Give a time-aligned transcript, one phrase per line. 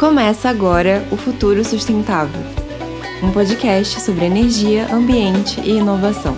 [0.00, 2.40] Começa agora o Futuro Sustentável,
[3.22, 6.34] um podcast sobre energia, ambiente e inovação.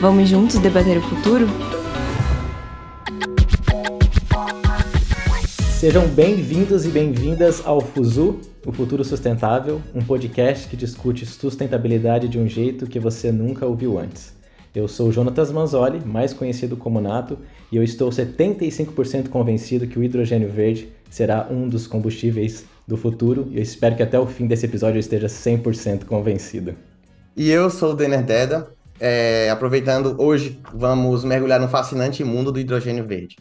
[0.00, 1.48] Vamos juntos debater o futuro?
[5.80, 12.38] Sejam bem-vindos e bem-vindas ao FUSU, o Futuro Sustentável, um podcast que discute sustentabilidade de
[12.38, 14.32] um jeito que você nunca ouviu antes.
[14.74, 17.38] Eu sou Jonatas Manzoli, mais conhecido como Nato,
[17.70, 23.48] e eu estou 75% convencido que o hidrogênio verde será um dos combustíveis do futuro,
[23.50, 26.74] e eu espero que até o fim desse episódio eu esteja 100% convencido.
[27.36, 28.66] E eu sou o Denner Deda,
[28.98, 33.36] é, aproveitando, hoje vamos mergulhar no fascinante mundo do hidrogênio verde.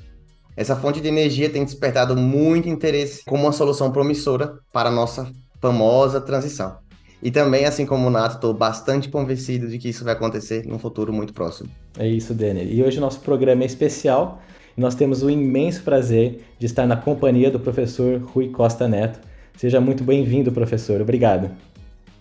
[0.57, 5.31] Essa fonte de energia tem despertado muito interesse como uma solução promissora para a nossa
[5.61, 6.77] famosa transição.
[7.23, 10.79] E também, assim como o Nato, estou bastante convencido de que isso vai acontecer num
[10.79, 11.69] futuro muito próximo.
[11.97, 12.67] É isso, Denner.
[12.67, 14.41] E hoje o nosso programa é especial
[14.75, 19.19] e nós temos o imenso prazer de estar na companhia do professor Rui Costa Neto.
[19.55, 20.99] Seja muito bem-vindo, professor.
[21.01, 21.51] Obrigado.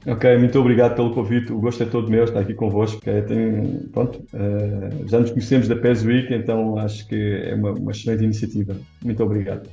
[0.07, 1.53] Ok, muito obrigado pelo convite.
[1.53, 3.01] O gosto é todo meu estar aqui convosco.
[3.07, 7.73] É, tem, pronto, uh, já nos conhecemos da PES Week, então acho que é uma,
[7.73, 8.75] uma excelente iniciativa.
[9.05, 9.69] Muito obrigado.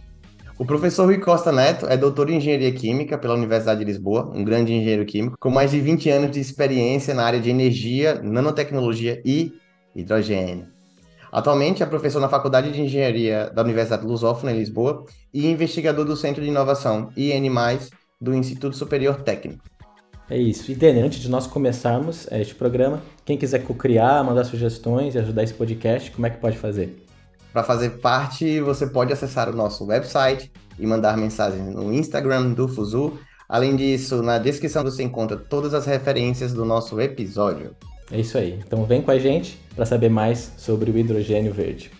[0.59, 4.43] O professor Rui Costa Neto é doutor em engenharia química pela Universidade de Lisboa, um
[4.43, 9.21] grande engenheiro químico, com mais de 20 anos de experiência na área de energia, nanotecnologia
[9.23, 9.53] e
[9.95, 10.65] hidrogênio.
[11.31, 16.15] Atualmente é professor na Faculdade de Engenharia da Universidade Lusófona, em Lisboa, e investigador do
[16.15, 17.51] Centro de Inovação IN+,
[18.19, 19.63] do Instituto Superior Técnico.
[20.27, 20.71] É isso.
[20.71, 25.43] E Dani, antes de nós começarmos este programa, quem quiser co-criar, mandar sugestões e ajudar
[25.43, 27.06] esse podcast, como é que pode fazer?
[27.51, 32.67] Para fazer parte, você pode acessar o nosso website e mandar mensagens no Instagram do
[32.67, 33.17] Fuzu.
[33.49, 37.75] Além disso, na descrição você encontra todas as referências do nosso episódio.
[38.11, 38.59] É isso aí.
[38.65, 41.91] Então vem com a gente para saber mais sobre o hidrogênio verde.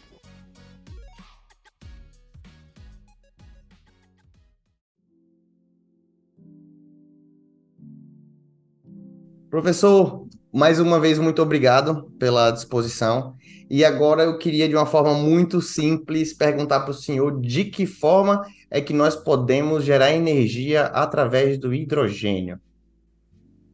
[9.50, 10.27] Professor,
[10.58, 13.36] mais uma vez, muito obrigado pela disposição.
[13.70, 17.86] E agora eu queria, de uma forma muito simples, perguntar para o senhor de que
[17.86, 18.42] forma
[18.72, 22.58] é que nós podemos gerar energia através do hidrogênio.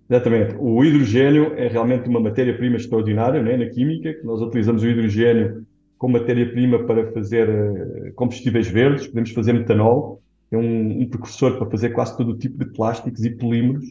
[0.10, 0.58] Exatamente.
[0.60, 4.14] O hidrogênio é realmente uma matéria-prima extraordinária né, na química.
[4.22, 5.66] Nós utilizamos o hidrogênio
[5.98, 10.22] como matéria-prima para fazer uh, combustíveis verdes, podemos fazer metanol,
[10.52, 13.86] é um, um precursor para fazer quase todo o tipo de plásticos e polímeros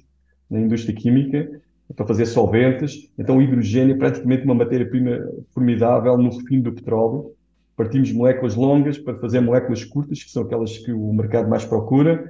[0.51, 1.63] na indústria química
[1.97, 3.11] para fazer solventes.
[3.19, 5.19] Então, o hidrogênio é praticamente uma matéria-prima
[5.53, 7.33] formidável no refino do petróleo.
[7.77, 12.25] Partimos moléculas longas para fazer moléculas curtas, que são aquelas que o mercado mais procura.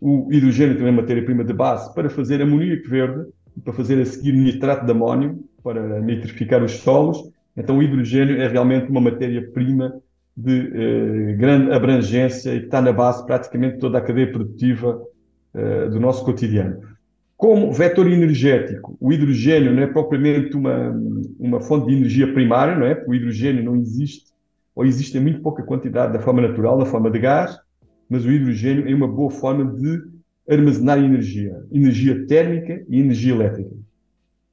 [0.00, 3.26] O hidrogênio também é matéria-prima de base para fazer amoníaco verde,
[3.64, 7.30] para fazer a seguir nitrato de amónio, para nitrificar os solos.
[7.56, 10.00] Então, o hidrogênio é realmente uma matéria-prima
[10.36, 15.00] de eh, grande abrangência e que está na base praticamente toda a cadeia produtiva
[15.54, 16.80] eh, do nosso cotidiano.
[17.42, 20.96] Como vetor energético, o hidrogênio não é propriamente uma,
[21.40, 23.04] uma fonte de energia primária, não é?
[23.04, 24.26] O hidrogênio não existe,
[24.76, 27.58] ou existe em muito pouca quantidade da forma natural, na forma de gás,
[28.08, 30.04] mas o hidrogênio é uma boa forma de
[30.48, 33.74] armazenar energia, energia térmica e energia elétrica.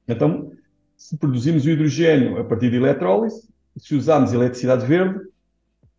[0.08, 0.50] Então,
[0.96, 5.20] se produzimos o hidrogênio a partir de eletrólise, se usarmos eletricidade verde,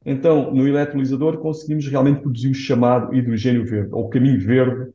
[0.06, 4.92] então no eletrolisador conseguimos realmente produzir o chamado hidrogênio verde, ou caminho verde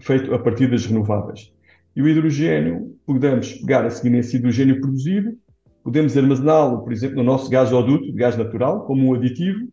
[0.00, 1.52] feito a partir das renováveis.
[1.94, 5.36] E o hidrogênio, podemos pegar a seguir nesse hidrogênio produzido,
[5.82, 9.68] podemos armazená-lo, por exemplo, no nosso gasoduto de gás natural, como um aditivo,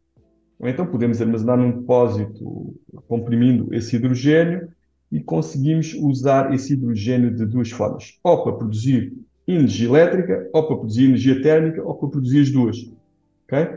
[0.59, 2.73] ou então podemos armazenar num depósito
[3.07, 4.69] comprimindo esse hidrogênio
[5.11, 9.13] e conseguimos usar esse hidrogênio de duas formas, ou para produzir
[9.47, 12.77] energia elétrica, ou para produzir energia térmica, ou para produzir as duas.
[13.45, 13.67] Okay?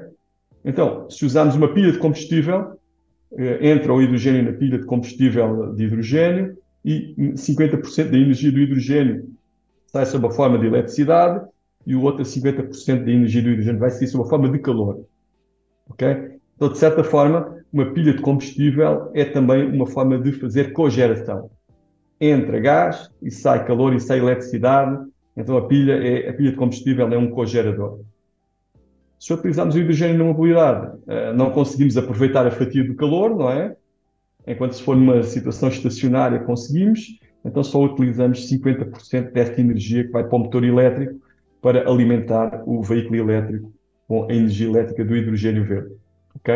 [0.64, 2.75] Então, se usarmos uma pilha de combustível,
[3.60, 9.28] entra o hidrogênio na pilha de combustível de hidrogênio e 50% da energia do hidrogênio
[9.86, 11.44] sai sob a forma de eletricidade
[11.86, 15.04] e o outro 50% da energia do hidrogênio vai sair sob a forma de calor.
[15.88, 16.36] Ok?
[16.56, 21.50] Então, de certa forma, uma pilha de combustível é também uma forma de fazer cogeração.
[22.20, 24.98] Entra gás e sai calor e sai eletricidade.
[25.36, 28.00] Então, a pilha, é, a pilha de combustível é um cogerador.
[29.18, 33.50] Se utilizarmos o hidrogênio na mobilidade, eh, não conseguimos aproveitar a fatia do calor, não
[33.50, 33.74] é?
[34.46, 40.24] Enquanto se for numa situação estacionária conseguimos, então só utilizamos 50% desta energia que vai
[40.24, 41.20] para o motor elétrico
[41.60, 43.72] para alimentar o veículo elétrico
[44.06, 45.94] com a energia elétrica do hidrogênio verde.
[46.36, 46.54] Ok?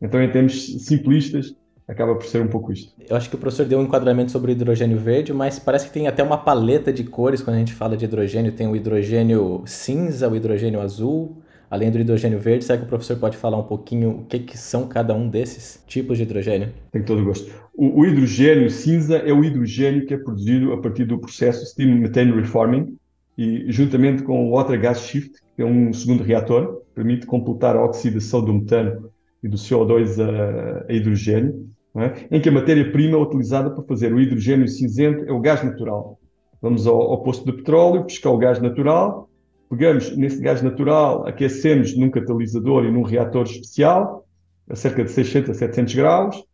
[0.00, 1.54] Então, em termos simplistas,
[1.86, 2.92] acaba por ser um pouco isto.
[3.08, 5.92] Eu acho que o professor deu um enquadramento sobre o hidrogênio verde, mas parece que
[5.92, 8.52] tem até uma paleta de cores quando a gente fala de hidrogênio.
[8.52, 11.36] Tem o hidrogênio cinza, o hidrogênio azul,
[11.70, 14.56] Além do hidrogênio verde, será que o professor pode falar um pouquinho o que, que
[14.56, 16.72] são cada um desses tipos de hidrogênio?
[16.92, 17.50] Tem todo o gosto.
[17.74, 21.96] O, o, hidrogênio cinza é o hidrogênio que é produzido a partir do processo Steam
[21.96, 22.96] Methane Reforming
[23.36, 27.84] e juntamente com o Water Gas Shift, que é um segundo reator, permite completar a
[27.84, 29.10] oxidação do metano
[29.42, 32.26] e do CO2 a, a hidrogênio, é?
[32.30, 36.18] em que a matéria-prima utilizada para fazer o hidrogênio cinzento é o gás natural.
[36.62, 39.28] Vamos ao, ao posto de petróleo, pescar o gás natural,
[39.68, 44.26] pegamos nesse gás natural, aquecemos num catalisador e num reator especial,
[44.68, 46.44] a cerca de 600 a 700 graus,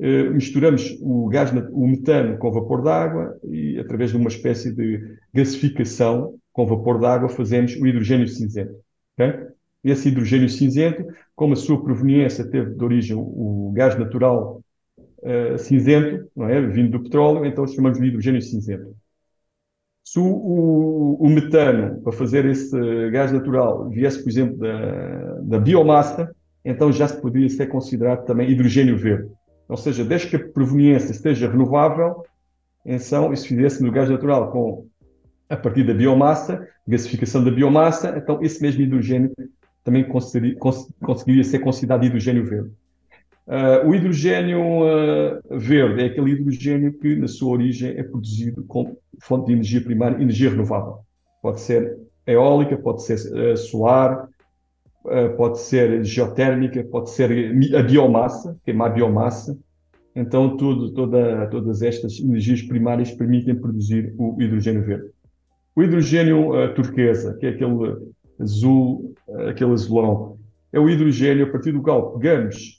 [0.00, 5.16] eh, misturamos o gás, o metano com vapor d'água e através de uma espécie de
[5.34, 8.74] gasificação com vapor d'água fazemos o hidrogênio cinzento.
[9.14, 9.48] Okay?
[9.82, 11.04] Esse hidrogênio cinzento,
[11.34, 14.60] como a sua proveniência teve de origem o gás natural
[15.18, 16.60] uh, cinzento, não é?
[16.66, 18.94] vindo do petróleo, então chamamos de hidrogênio cinzento.
[20.10, 25.60] Se o, o, o, metano, para fazer esse gás natural, viesse, por exemplo, da, da
[25.60, 26.34] biomassa,
[26.64, 29.30] então já se poderia ser considerado também hidrogênio verde.
[29.68, 32.24] Ou seja, desde que a proveniência esteja renovável,
[32.86, 34.86] então, se fizesse no gás natural com
[35.46, 39.30] a partir da biomassa, gasificação da biomassa, então esse mesmo hidrogênio
[39.84, 40.58] também conseguiria,
[41.02, 42.70] conseguiria ser considerado hidrogênio verde.
[43.48, 48.98] Uh, o hidrogênio uh, verde é aquele hidrogênio que, na sua origem, é produzido com
[49.22, 50.98] fonte de energia primária, energia renovável.
[51.40, 51.96] Pode ser
[52.26, 54.28] eólica, pode ser uh, solar,
[55.38, 57.30] pode ser geotérmica, pode ser
[57.74, 59.58] a biomassa, queimar biomassa.
[60.14, 65.08] Então, tudo, toda, todas estas energias primárias permitem produzir o hidrogênio verde.
[65.74, 67.96] O hidrogênio turquesa, que é aquele
[68.38, 69.14] azul,
[69.48, 70.36] aquele azulão,
[70.70, 72.77] é o hidrogênio a partir do qual pegamos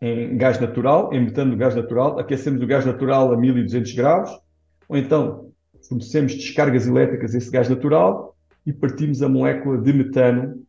[0.00, 4.30] em gás natural, em metano do gás natural, aquecemos o gás natural a 1200 graus,
[4.88, 5.50] ou então
[5.88, 8.34] fornecemos descargas elétricas a esse gás natural
[8.66, 10.62] e partimos a molécula de metano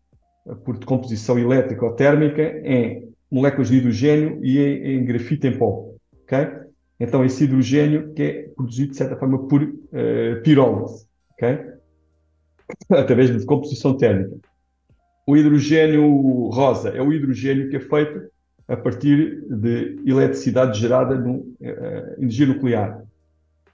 [0.47, 5.57] eh, por decomposição elétrica ou térmica em moléculas de hidrogênio e em, em grafite em
[5.57, 5.93] pó.
[6.23, 6.47] Okay?
[6.99, 11.59] Então, esse hidrogênio que é produzido, de certa forma, por uh, pirólise, okay?
[12.89, 14.37] através de decomposição térmica.
[15.25, 18.29] O hidrogênio rosa é o hidrogênio que é feito
[18.71, 21.45] a partir de eletricidade gerada de uh,
[22.17, 23.03] energia nuclear.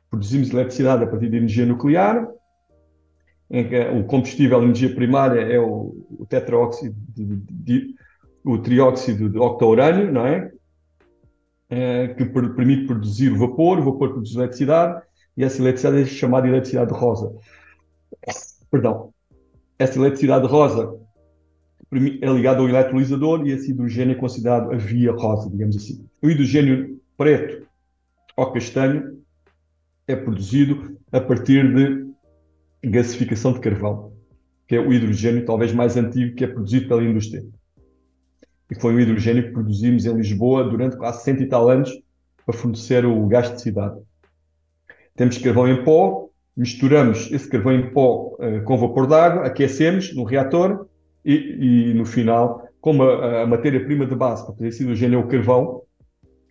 [0.10, 2.28] Produzimos eletricidade a partir de energia nuclear,
[3.52, 7.96] em que o combustível, a energia primária é o, o tetraóxido, de, de, de,
[8.44, 10.52] o trióxido de octa-urânio, não é?
[11.70, 15.00] é que per, permite produzir o vapor, o vapor produz eletricidade,
[15.38, 17.32] e essa eletricidade é chamada eletricidade rosa.
[18.72, 19.14] Perdão.
[19.78, 21.00] Essa eletricidade rosa
[21.92, 26.06] é ligado ao eletrolisador e esse hidrogênio é considerado a via rosa, digamos assim.
[26.22, 27.66] O hidrogênio preto
[28.36, 29.18] ou castanho
[30.08, 32.08] é produzido a partir de
[32.90, 34.14] gasificação de carvão,
[34.68, 37.44] que é o hidrogênio talvez mais antigo que é produzido pela indústria.
[38.70, 41.92] E foi o hidrogênio que produzimos em Lisboa durante quase cento e tal anos
[42.46, 44.00] para fornecer o gás de cidade.
[45.16, 50.24] Temos carvão em pó, misturamos esse carvão em pó uh, com vapor d'água, aquecemos no
[50.24, 50.87] reator
[51.28, 55.28] e, e no final, como a, a matéria-prima de base para fazer hidrogênio é o
[55.28, 55.82] carvão,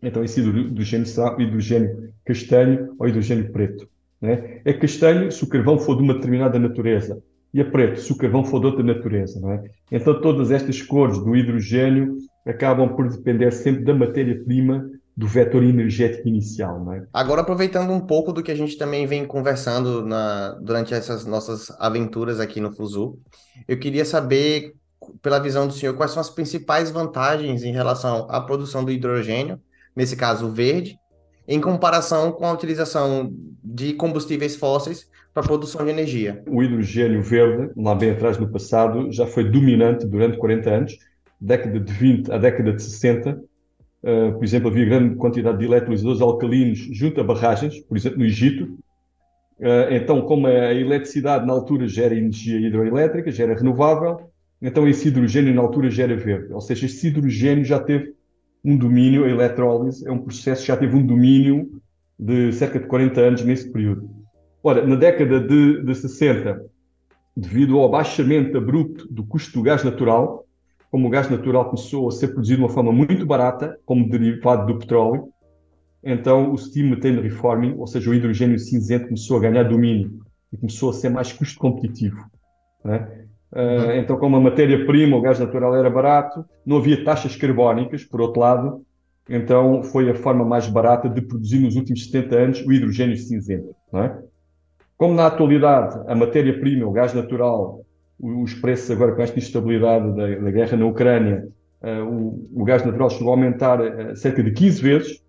[0.03, 3.89] então esse hidrogênio será o hidrogênio castanho ou hidrogênio preto.
[4.21, 4.61] Né?
[4.65, 7.23] É castanho se o carvão for de uma determinada natureza
[7.55, 9.41] e é preto se o carvão for de outra natureza.
[9.41, 9.65] Não é?
[9.91, 16.29] Então todas estas cores do hidrogênio acabam por depender sempre da matéria-prima do vetor energético
[16.29, 16.85] inicial.
[16.85, 17.07] Não é?
[17.13, 21.71] Agora, aproveitando um pouco do que a gente também vem conversando na, durante essas nossas
[21.79, 23.19] aventuras aqui no Fuzu,
[23.67, 24.75] eu queria saber,
[25.23, 29.59] pela visão do senhor, quais são as principais vantagens em relação à produção do hidrogênio,
[29.95, 30.99] nesse caso verde,
[31.49, 33.33] em comparação com a utilização
[33.65, 36.43] de combustíveis fósseis para a produção de energia.
[36.47, 40.99] O hidrogênio verde, lá bem atrás no passado, já foi dominante durante 40 anos,
[41.41, 43.41] década de 20 à década de 60,
[44.07, 48.25] Uh, por exemplo, havia grande quantidade de eletrolisadores alcalinos junto a barragens, por exemplo, no
[48.25, 48.65] Egito.
[49.59, 54.31] Uh, então, como a eletricidade na altura gera energia hidroelétrica, gera renovável,
[54.63, 56.53] então esse hidrogênio na altura gera verde.
[56.53, 58.15] Ou seja, esse hidrogênio já teve
[58.65, 61.69] um domínio, a eletrólise é um processo que já teve um domínio
[62.17, 64.09] de cerca de 40 anos nesse período.
[64.63, 66.65] Ora, na década de, de 60,
[67.37, 70.46] devido ao abaixamento abrupto do custo do gás natural,
[70.91, 74.73] como o gás natural começou a ser produzido de uma forma muito barata, como derivado
[74.73, 75.29] do petróleo,
[76.03, 80.21] então o steam methane reforming, ou seja, o hidrogênio cinzento, começou a ganhar domínio
[80.53, 82.25] e começou a ser mais custo competitivo.
[82.85, 83.27] Né?
[83.53, 88.21] Uh, então, como a matéria-prima, o gás natural era barato, não havia taxas carbónicas, por
[88.21, 88.87] outro lado,
[89.29, 93.75] então foi a forma mais barata de produzir nos últimos 70 anos o hidrogênio cinzento.
[93.95, 94.17] É?
[94.97, 97.85] Como na atualidade a matéria-prima, o gás natural,
[98.19, 101.49] os preços agora com esta instabilidade da, da guerra na Ucrânia,
[101.83, 105.23] uh, o, o, gás natural chegou a aumentar uh, cerca de 15 vezes.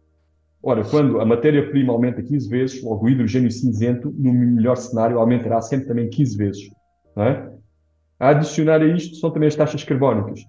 [0.63, 5.62] Ora, quando a matéria-prima aumenta 15 vezes, logo o hidrogênio cinzento, no melhor cenário, aumentará
[5.62, 6.62] sempre também 15 vezes.
[7.15, 7.50] É?
[8.20, 10.41] A adicionar a isto são também as taxas carbónicas.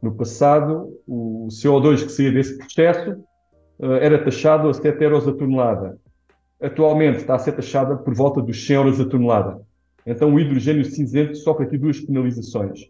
[0.00, 3.12] No passado, o CO2 que saía desse processo
[3.78, 5.98] uh, era taxado a 7 euros a tonelada.
[6.60, 9.65] Atualmente está a ser taxada por volta dos 100 euros a tonelada.
[10.06, 12.82] Então o hidrogênio cinzento sofre aqui duas penalizações.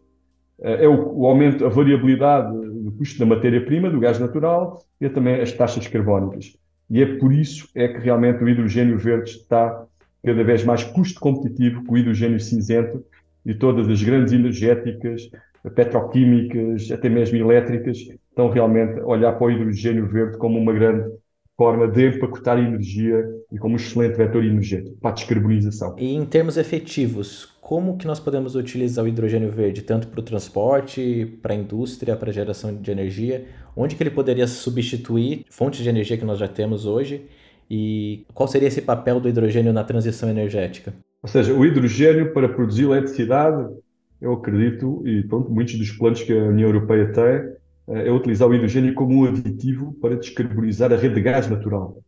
[0.58, 5.08] Uh, é o, aumento, a variabilidade do custo da matéria-prima, do gás natural, e é
[5.08, 6.56] também as taxas carbónicas.
[6.88, 9.86] E é por isso é que realmente o hidrogênio verde está
[10.24, 13.04] cada vez mais custo competitivo que o hidrogênio cinzento
[13.44, 15.30] e todas as grandes energéticas,
[15.74, 21.10] petroquímicas, até mesmo elétricas, estão realmente a olhar para o hidrogênio verde como uma grande
[21.56, 25.96] forma de empacotar energia e como um excelente vetor energético para a descarbonização.
[25.98, 30.22] E em termos efetivos, como que nós podemos utilizar o hidrogênio verde tanto para o
[30.22, 33.46] transporte, para a indústria, para a geração de energia?
[33.74, 37.26] Onde que ele poderia substituir fontes de energia que nós já temos hoje?
[37.68, 40.92] E qual seria esse papel do hidrogênio na transição energética?
[41.22, 43.74] Ou seja, o hidrogênio para produzir eletricidade,
[44.20, 47.55] eu acredito, e pronto, muitos dos planos que a União Europeia tem,
[47.88, 51.98] é utilizar o hidrogênio como um aditivo para descarbonizar a rede de gás natural.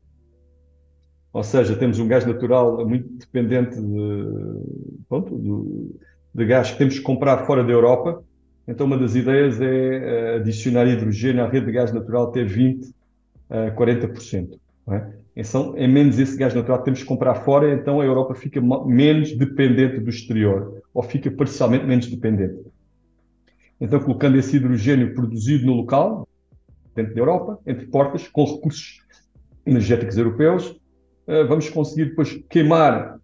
[1.32, 5.94] Ou seja, temos um gás natural muito dependente de, pronto, de,
[6.34, 8.22] de gás que temos que comprar fora da Europa.
[8.66, 12.92] Então, uma das ideias é eh, adicionar hidrogênio à rede de gás natural até 20%
[13.48, 14.58] a 40%.
[14.90, 15.06] É?
[15.36, 18.60] Então, é menos esse gás natural que temos que comprar fora, então a Europa fica
[18.60, 22.58] menos dependente do exterior, ou fica parcialmente menos dependente.
[23.80, 26.26] Então, colocando esse hidrogênio produzido no local,
[26.94, 29.00] dentro da Europa, entre portas, com recursos
[29.64, 30.78] energéticos europeus,
[31.26, 33.18] eh, vamos conseguir depois queimar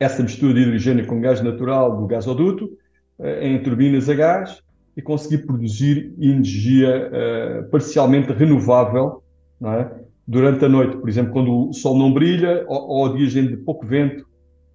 [0.00, 2.70] essa mistura de hidrogênio com gás natural do gasoduto
[3.18, 4.62] eh, em turbinas a gás
[4.96, 9.22] e conseguir produzir energia uh, parcialmente renovável
[9.62, 9.88] é?
[10.26, 13.86] durante a noite, por exemplo, quando o sol não brilha ou, ou dias de pouco
[13.86, 14.26] vento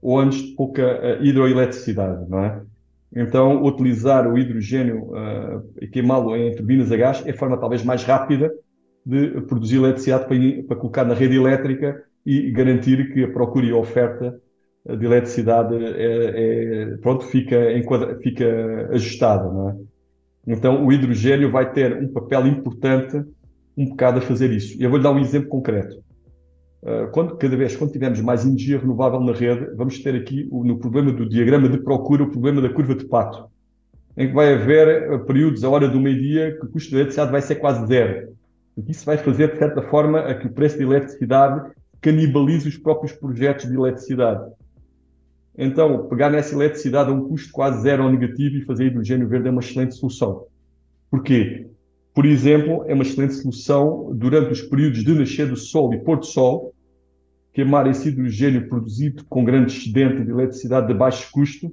[0.01, 2.29] ou anos de pouca hidroeletricidade.
[2.29, 2.61] Não é?
[3.15, 7.83] Então, utilizar o hidrogênio uh, e queimá-lo em turbinas a gás é a forma talvez
[7.83, 8.51] mais rápida
[9.05, 13.71] de produzir eletricidade para, para, colocar na rede elétrica e garantir que a procura e
[13.71, 14.39] a oferta
[14.85, 17.55] de eletricidade é, é, pronto, fica,
[18.21, 19.43] fica ajustada.
[19.43, 19.75] Não é?
[20.47, 23.23] Então, o hidrogênio vai ter um papel importante
[23.77, 24.75] um bocado a fazer isso.
[24.81, 26.03] Eu vou-lhe dar um exemplo concreto.
[26.83, 30.77] Uh, quando, cada vez quando tivermos mais energia renovável na rede, vamos ter aqui no
[30.77, 33.45] problema do diagrama de procura o problema da curva de pato,
[34.17, 37.31] em que vai haver uh, períodos, a hora do meio-dia, que o custo de eletricidade
[37.31, 38.33] vai ser quase zero.
[38.75, 41.71] E isso vai fazer, de certa forma, a que o preço de eletricidade
[42.01, 44.51] canibalize os próprios projetos de eletricidade.
[45.57, 49.47] Então, pegar nessa eletricidade a um custo quase zero ou negativo e fazer hidrogênio verde
[49.47, 50.47] é uma excelente solução.
[51.09, 51.67] Porquê?
[52.13, 56.19] Por exemplo, é uma excelente solução durante os períodos de nascer do sol e pôr
[56.19, 56.72] do sol,
[57.53, 61.71] queimar esse hidrogênio produzido com grande excedente de eletricidade de baixo custo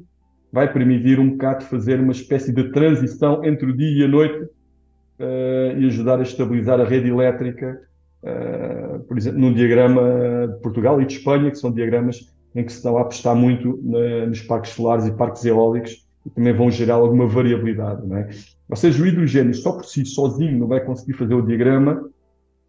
[0.53, 4.43] vai permitir um bocado fazer uma espécie de transição entre o dia e a noite
[4.45, 7.81] uh, e ajudar a estabilizar a rede elétrica,
[8.23, 12.73] uh, por exemplo, num diagrama de Portugal e de Espanha, que são diagramas em que
[12.73, 16.71] se estão a apostar muito na, nos parques solares e parques eólicos e também vão
[16.71, 18.07] gerar alguma variabilidade.
[18.07, 18.29] Não é?
[18.69, 22.11] Ou seja, o hidrogênio só por si, sozinho, não vai conseguir fazer o diagrama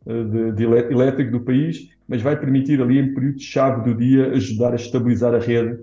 [0.06, 4.76] de, de elétrico do país, mas vai permitir ali, em período-chave do dia, ajudar a
[4.76, 5.80] estabilizar a rede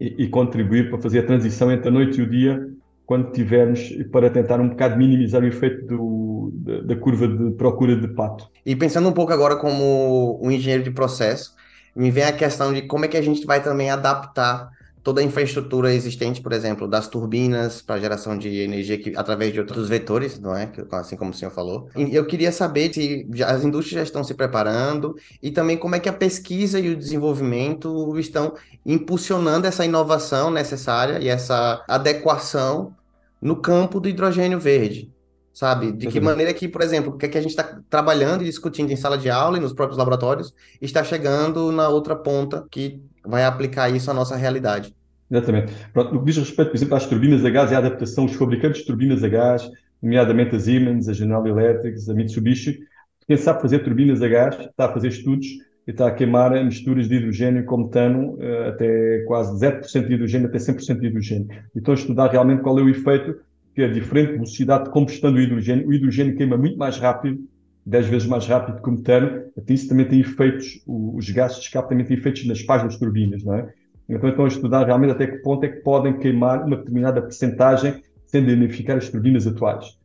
[0.00, 2.68] e, e, contribuir para fazer a transição entre a noite e o dia,
[3.06, 7.96] quando tivermos, para tentar um bocado minimizar o efeito do, da, da curva de procura
[7.96, 8.48] de pato.
[8.64, 11.54] E pensando um pouco agora como um engenheiro de processo,
[11.94, 14.70] me vem a questão de como é que a gente vai também adaptar
[15.10, 19.58] toda a infraestrutura existente, por exemplo, das turbinas para geração de energia que, através de
[19.58, 20.70] outros vetores, não é?
[20.92, 21.88] Assim como o senhor falou.
[21.96, 25.98] E eu queria saber se as indústrias já estão se preparando e também como é
[25.98, 28.54] que a pesquisa e o desenvolvimento estão
[28.86, 32.94] impulsionando essa inovação necessária e essa adequação
[33.42, 35.12] no campo do hidrogênio verde.
[35.52, 35.90] Sabe?
[35.90, 38.46] De que maneira que, por exemplo, o que, é que a gente está trabalhando e
[38.46, 43.02] discutindo em sala de aula e nos próprios laboratórios está chegando na outra ponta que
[43.26, 44.94] vai aplicar isso à nossa realidade.
[45.30, 45.72] Exatamente.
[45.92, 48.34] Pronto, no que diz respeito, por exemplo, às turbinas a gás e à adaptação, os
[48.34, 49.70] fabricantes de turbinas a gás,
[50.02, 52.80] nomeadamente a Siemens, a General Electric, a Mitsubishi,
[53.26, 55.46] quem sabe fazer turbinas a gás está a fazer estudos
[55.86, 60.48] e está a queimar misturas de hidrogênio com metano eh, até quase 0% de hidrogênio
[60.48, 61.48] até 100% de hidrogênio.
[61.74, 63.36] E estão a estudar realmente qual é o efeito
[63.72, 67.38] que a diferente velocidade de combustão do hidrogênio, o hidrogênio queima muito mais rápido
[67.86, 71.88] 10 vezes mais rápido que o metano, isso também tem efeitos, os gases de escape
[71.88, 73.72] também têm efeitos nas pás das turbinas, não é?
[74.10, 78.02] Então estão a estudar realmente até que ponto é que podem queimar uma determinada percentagem
[78.26, 79.98] sem danificar as turbinas atuais.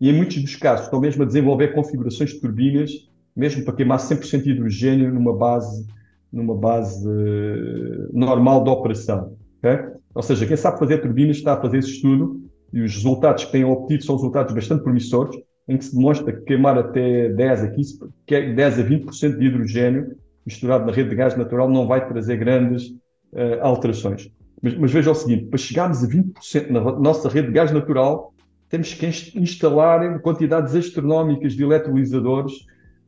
[0.00, 2.90] E em muitos dos casos estão mesmo a desenvolver configurações de turbinas,
[3.36, 5.86] mesmo para queimar 100% de hidrogênio numa base,
[6.32, 9.36] numa base uh, normal de operação.
[9.58, 9.78] Okay?
[10.12, 12.42] Ou seja, quem sabe fazer turbinas está a fazer esse estudo
[12.72, 15.36] e os resultados que têm obtido são resultados bastante promissores,
[15.68, 20.16] em que se demonstra que queimar até 10 a 15, 10 a 20% de hidrogênio
[20.44, 22.92] misturado na rede de gás natural não vai trazer grandes
[23.32, 24.30] uh, alterações.
[24.62, 28.32] Mas, mas veja o seguinte, para chegarmos a 20% na nossa rede de gás natural,
[28.68, 29.06] temos que
[29.38, 32.52] instalar quantidades astronómicas de eletrolisadores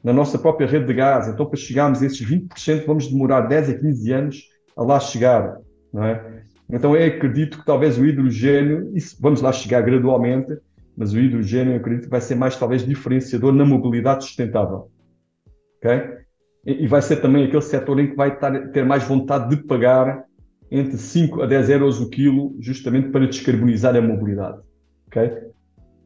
[0.02, 1.26] na nossa própria rede de gás.
[1.26, 4.43] Então, para chegarmos a esses 20%, vamos demorar 10 a 15 anos
[4.76, 5.57] a lá chegar.
[5.90, 6.43] Não é?
[6.69, 10.54] Então, eu acredito que talvez o hidrogênio, isso, vamos lá chegar gradualmente,
[10.97, 14.90] mas o hidrogênio, eu acredito que vai ser mais, talvez, diferenciador na mobilidade sustentável.
[15.78, 16.24] Okay?
[16.66, 18.37] E, vai ser também aquele setor em que vai
[18.73, 20.25] ter mais vontade de pagar
[20.71, 24.59] entre 5 a 10 euros o quilo, justamente para descarbonizar a mobilidade.
[25.09, 25.30] Okay?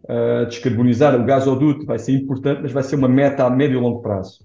[0.05, 3.81] Uh, descarbonizar o gasoduto vai ser importante, mas vai ser uma meta a médio e
[3.81, 4.41] longo prazo.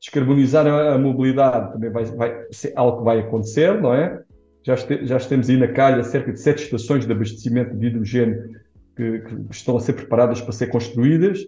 [0.00, 4.20] Descarbonizar a, a mobilidade também vai, vai, ser algo que vai acontecer, não é?
[4.64, 8.50] Já, este, já estamos aí na calha cerca de sete estações de abastecimento de hidrogênio
[8.96, 11.40] que, que estão a ser preparadas para ser construídas.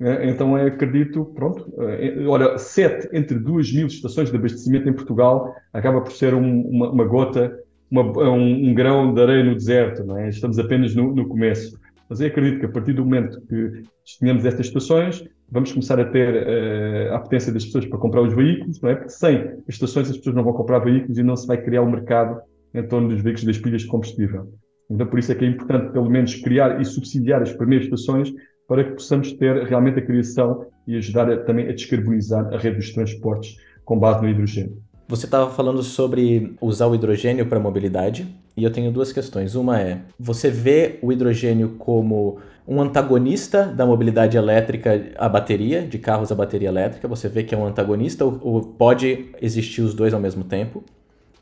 [0.00, 4.94] É, então, eu acredito, pronto, é, olha, sete entre duas mil estações de abastecimento em
[4.94, 7.54] Portugal acaba por ser um, uma, uma, gota,
[7.90, 10.30] uma, um, um, grão de areia no deserto, não é?
[10.30, 11.78] Estamos apenas no, no começo.
[12.08, 13.82] Mas eu acredito que a partir do momento que
[14.18, 18.32] tenhamos estas estações, vamos começar a ter uh, a potência das pessoas para comprar os
[18.32, 18.94] veículos, não é?
[18.94, 21.90] Porque sem estações as pessoas não vão comprar veículos e não se vai criar um
[21.90, 22.40] mercado
[22.72, 24.50] em torno dos veículos das pilhas de combustível.
[24.90, 28.32] Então, por isso é que é importante, pelo menos, criar e subsidiar as primeiras estações
[28.70, 32.76] para que possamos ter realmente a criação e ajudar a, também a descarbonizar a rede
[32.76, 34.80] dos transportes com base no hidrogênio.
[35.08, 39.56] Você estava falando sobre usar o hidrogênio para mobilidade, e eu tenho duas questões.
[39.56, 45.98] Uma é: você vê o hidrogênio como um antagonista da mobilidade elétrica à bateria, de
[45.98, 47.08] carros à bateria elétrica?
[47.08, 50.84] Você vê que é um antagonista ou, ou pode existir os dois ao mesmo tempo?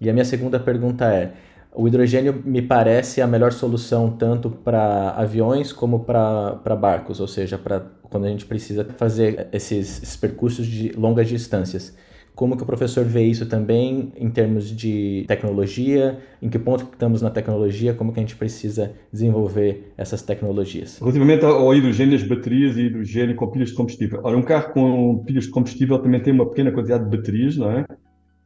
[0.00, 1.34] E a minha segunda pergunta é:
[1.78, 7.56] o hidrogênio me parece a melhor solução tanto para aviões como para barcos, ou seja,
[7.56, 11.96] para quando a gente precisa fazer esses, esses percursos de longas distâncias.
[12.34, 16.18] Como que o professor vê isso também em termos de tecnologia?
[16.42, 17.94] Em que ponto estamos na tecnologia?
[17.94, 20.98] Como que a gente precisa desenvolver essas tecnologias?
[20.98, 24.20] Relativamente ao hidrogênio, as baterias e hidrogênio com pilhas de combustível.
[24.24, 27.70] Olha, um carro com pilhas de combustível também tem uma pequena quantidade de baterias, não
[27.70, 27.86] é?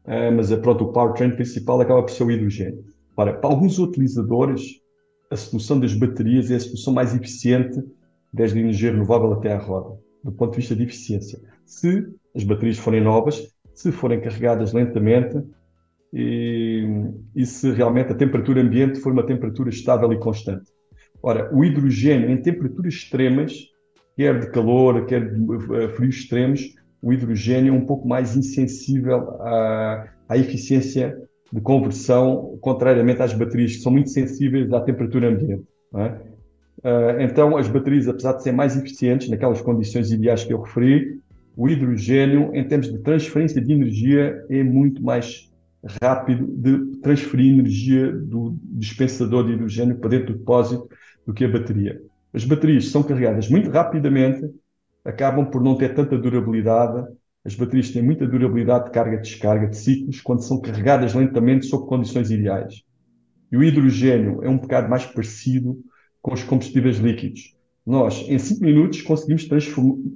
[0.07, 2.92] é mas pronto, o powertrain principal acaba por ser o hidrogênio.
[3.17, 4.81] Ora, para alguns utilizadores,
[5.31, 7.83] a solução das baterias é a solução mais eficiente
[8.33, 11.41] desde a energia renovável até à roda, do ponto de vista de eficiência.
[11.65, 15.43] Se as baterias forem novas, se forem carregadas lentamente
[16.13, 16.87] e,
[17.35, 20.71] e, se realmente a temperatura ambiente for uma temperatura estável e constante.
[21.23, 23.55] Ora, o hidrogênio em temperaturas extremas,
[24.17, 29.31] quer de calor, quer de uh, frios extremos, o hidrogênio é um pouco mais insensível
[29.41, 31.17] à, à eficiência
[31.53, 35.65] de conversão, contrariamente às baterias, que são muito sensíveis à temperatura ambiente.
[35.95, 36.33] É?
[36.85, 41.21] Uh, então, as baterias, apesar de serem mais eficientes naquelas condições ideais que eu referi,
[41.57, 45.53] o hidrogênio, em termos de transferência de energia, é muito mais
[46.01, 50.89] rápido de transferir energia do dispensador de hidrogênio para dentro do depósito
[51.27, 52.01] do que a bateria.
[52.33, 54.49] As baterias são carregadas muito rapidamente,
[55.05, 57.07] acabam por não ter tanta durabilidade.
[57.45, 62.31] As baterias têm muita durabilidade de carga-descarga de ciclos quando são carregadas lentamente sob condições
[62.31, 62.83] ideais.
[63.51, 65.79] E o hidrogênio é um bocado mais parecido
[66.21, 69.49] com os combustíveis líquidos nós, em 5 minutos, conseguimos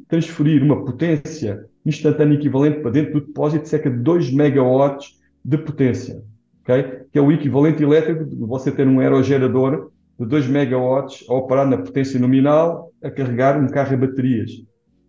[0.08, 5.58] transferir uma potência instantânea equivalente para dentro do depósito de cerca de 2 megawatts de
[5.58, 6.22] potência,
[6.62, 7.00] okay?
[7.12, 11.68] que é o equivalente elétrico de você ter um aerogerador de 2 megawatts a operar
[11.68, 14.50] na potência nominal a carregar um carro a baterias.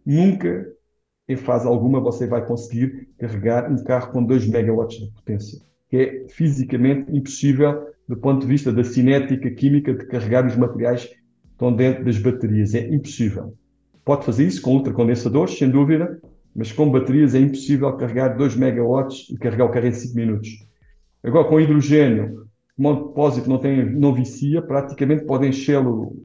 [0.04, 0.68] Nunca,
[1.28, 5.60] em fase alguma, você vai conseguir carregar um carro com 2 megawatts de potência,
[5.90, 11.10] que é fisicamente impossível do ponto de vista da cinética química de carregar os materiais
[11.52, 12.74] estão dentro das baterias.
[12.74, 13.54] É impossível.
[14.06, 16.22] Pode fazer isso com ultracondensadores, sem dúvida,
[16.56, 20.50] mas com baterias é impossível carregar 2 megawatts e carregar o carro em 5 minutos.
[21.22, 26.16] Agora, com hidrogênio, como o depósito não, tem, não vicia, praticamente pode enchê-lo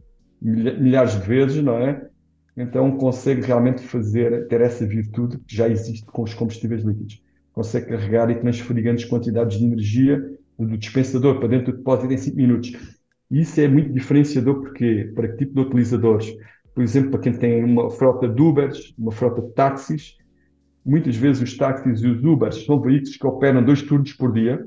[0.40, 2.08] milhares de vezes, não é?
[2.56, 7.22] Então consegue realmente fazer, ter essa virtude que já existe com os combustíveis líquidos.
[7.52, 10.22] Consegue carregar e transferir grandes quantidades de energia
[10.58, 12.72] do dispensador para dentro do depósito em 5 minutos.
[13.30, 16.34] Isso é muito diferenciador porque para que tipo de utilizadores?
[16.74, 20.16] Por exemplo, para quem tem uma frota de Ubers, uma frota de táxis,
[20.84, 24.64] muitas vezes os táxis e os Ubers são veículos que operam dois turnos por dia.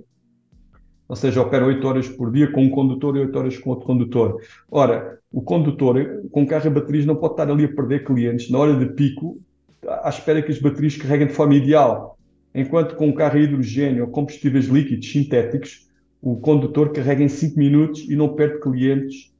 [1.07, 3.85] Ou seja, opera 8 horas por dia com um condutor e 8 horas com outro
[3.85, 4.41] condutor.
[4.69, 5.97] Ora, o condutor
[6.31, 9.39] com carro a baterias não pode estar ali a perder clientes na hora de pico,
[9.87, 12.17] à espera que as baterias carreguem de forma ideal.
[12.53, 15.89] Enquanto com um carro a hidrogênio ou combustíveis líquidos sintéticos,
[16.21, 19.31] o condutor carrega em 5 minutos e não perde clientes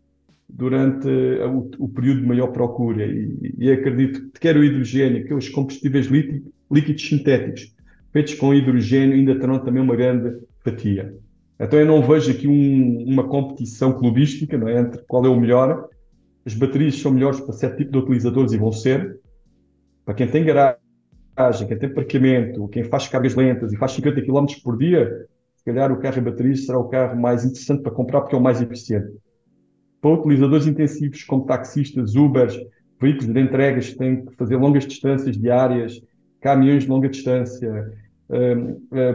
[0.48, 3.06] durante o, o período de maior procura.
[3.08, 6.08] E, e, acredito que quer o hidrogênio, que os combustíveis
[6.72, 7.74] líquidos sintéticos
[8.12, 11.14] feitos com hidrogênio ainda terão também uma grande fatia.
[11.60, 15.40] Então eu não vejo aqui um, uma competição clubística não é, entre qual é o
[15.40, 15.88] melhor.
[16.46, 19.20] As baterias são melhores para certo tipo de utilizadores e vão ser.
[20.04, 24.46] Para quem tem garagem, quem tem parqueamento, quem faz cargas lentas e faz 50 km
[24.64, 28.22] por dia, se calhar o carro a baterias será o carro mais interessante para comprar
[28.22, 29.14] porque é o mais eficiente.
[30.02, 32.56] Para utilizadores intensivos como taxistas, Ubers,
[33.02, 36.00] veículos de entregas que têm que fazer longas distâncias diárias,
[36.40, 37.92] caminhões de longa distância,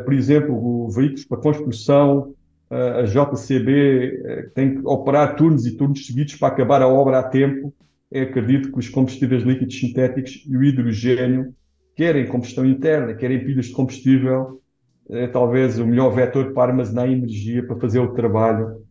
[0.05, 2.35] por exemplo, veículos para construção,
[2.70, 7.23] a JCB eh, tem que operar turnos e turnos seguidos para acabar a obra a
[7.23, 7.75] tempo.
[8.11, 11.53] Eu acredito que os combustíveis líquidos sintéticos e o hidrogênio,
[11.96, 14.61] querem combustão interna, querem pilhas de combustível,
[15.09, 18.85] é talvez o melhor vetor para armazenar energia para fazer o trabalho,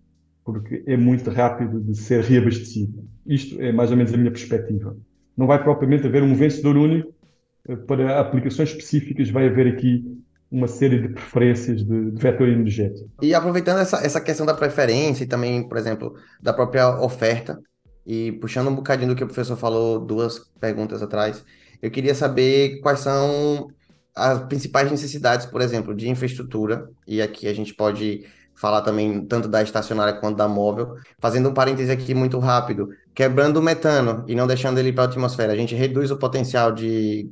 [0.44, 3.06] porque é muito rápido de ser reabastecido.
[3.26, 4.96] Isto é mais ou menos a minha perspectiva.
[5.38, 7.14] Não vai propriamente haver um vencedor único,
[7.88, 10.04] para aplicações específicas vai haver aqui
[10.52, 13.10] uma série de preferências de, de vetor energético.
[13.22, 17.60] E aproveitando essa, essa questão da preferência e também, por exemplo, da própria oferta,
[18.06, 21.44] e puxando um bocadinho do que o professor falou duas perguntas atrás,
[21.82, 23.68] eu queria saber quais são
[24.16, 29.48] as principais necessidades, por exemplo, de infraestrutura, e aqui a gente pode falar também tanto
[29.48, 30.96] da estacionária quanto da móvel.
[31.20, 35.08] Fazendo um parêntese aqui muito rápido, quebrando o metano e não deixando ele para a
[35.08, 37.32] atmosfera, a gente reduz o potencial de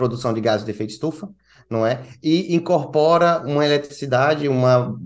[0.00, 1.28] produção de gases de efeito estufa,
[1.68, 2.00] não é?
[2.22, 4.96] E incorpora uma eletricidade, uma,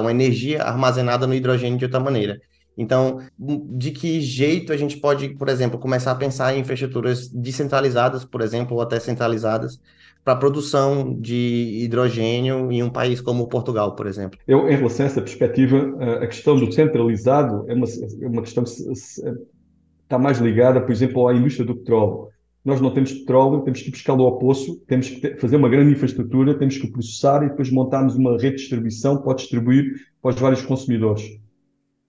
[0.00, 2.40] uma energia armazenada no hidrogênio de outra maneira.
[2.78, 8.24] Então, de que jeito a gente pode, por exemplo, começar a pensar em infraestruturas descentralizadas,
[8.24, 9.80] por exemplo, ou até centralizadas,
[10.24, 14.38] para a produção de hidrogênio em um país como Portugal, por exemplo?
[14.46, 15.76] Eu, em relação a essa perspectiva,
[16.22, 17.86] a questão do centralizado é uma,
[18.22, 22.35] é uma questão que está mais ligada, por exemplo, à indústria do petróleo
[22.66, 25.92] nós não temos petróleo, temos que ir buscá-lo ao poço, temos que fazer uma grande
[25.92, 30.40] infraestrutura, temos que processar e depois montarmos uma rede de distribuição para distribuir para os
[30.40, 31.22] vários consumidores.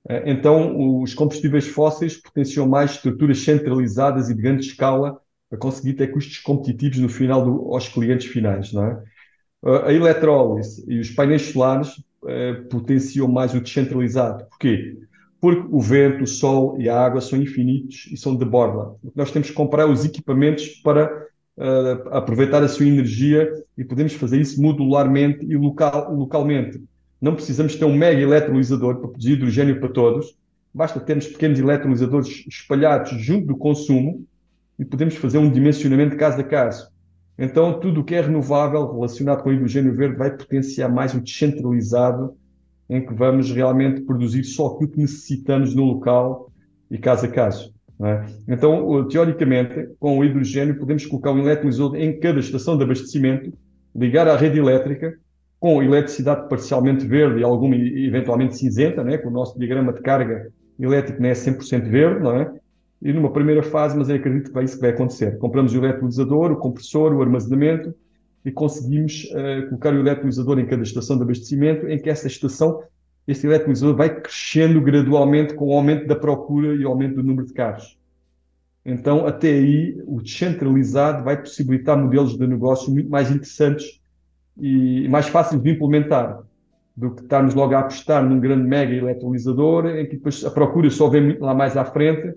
[0.10, 5.94] Eh, então, os combustíveis fósseis potenciam mais estruturas centralizadas e de grande escala para conseguir
[5.94, 8.74] ter custos competitivos no final do, aos clientes finais.
[8.74, 9.04] Não é?
[9.66, 14.46] Eh, a eletrólise e os painéis solares eh, potenciam mais o descentralizado.
[14.50, 14.98] Porquê?
[15.40, 18.96] Porque o vento, o sol e a água são infinitos e são de borda.
[19.16, 24.42] Nós temos que comprar os equipamentos para uh, aproveitar a sua energia e podemos fazer
[24.42, 26.82] isso modularmente e local, localmente.
[27.22, 30.36] Não precisamos ter um mega eletrolisador para produzir hidrogênio para todos,
[30.74, 34.26] basta termos pequenos eletrolisadores espalhados junto do consumo
[34.78, 36.90] e podemos fazer um dimensionamento caso a caso.
[37.38, 42.36] Então, tudo o que é renovável relacionado com hidrogênio verde vai potenciar mais o descentralizado
[42.90, 46.52] em que vamos realmente produzir só aquilo que necessitamos no local
[46.90, 47.74] e caso a caso.
[48.00, 48.26] É?
[48.48, 53.52] Então, teoricamente, com o hidrogênio, podemos colocar um eletrolisador em cada estação de abastecimento,
[53.96, 55.18] ligar à rede elétrica,
[55.60, 59.18] com eletricidade parcialmente verde e alguma eventualmente cinzenta, né?
[59.18, 62.54] com o nosso diagrama de carga elétrico não é 100% verde, não é?
[63.02, 65.38] E numa primeira fase, mas eu acredito que é isso que vai acontecer.
[65.38, 67.94] Compramos o eletrolisador, o compressor, o armazenamento,
[68.48, 72.82] e conseguimos uh, colocar o eletrolisador em cada estação de abastecimento, em que essa estação,
[73.28, 77.46] esse eletrolisador vai crescendo gradualmente com o aumento da procura e o aumento do número
[77.46, 78.00] de carros.
[78.86, 84.00] Então, até aí, o descentralizado vai possibilitar modelos de negócio muito mais interessantes
[84.58, 86.42] e mais fáceis de implementar
[86.96, 90.90] do que estarmos logo a apostar num grande mega eletrolisador, em que depois a procura
[90.90, 92.34] só vem lá mais à frente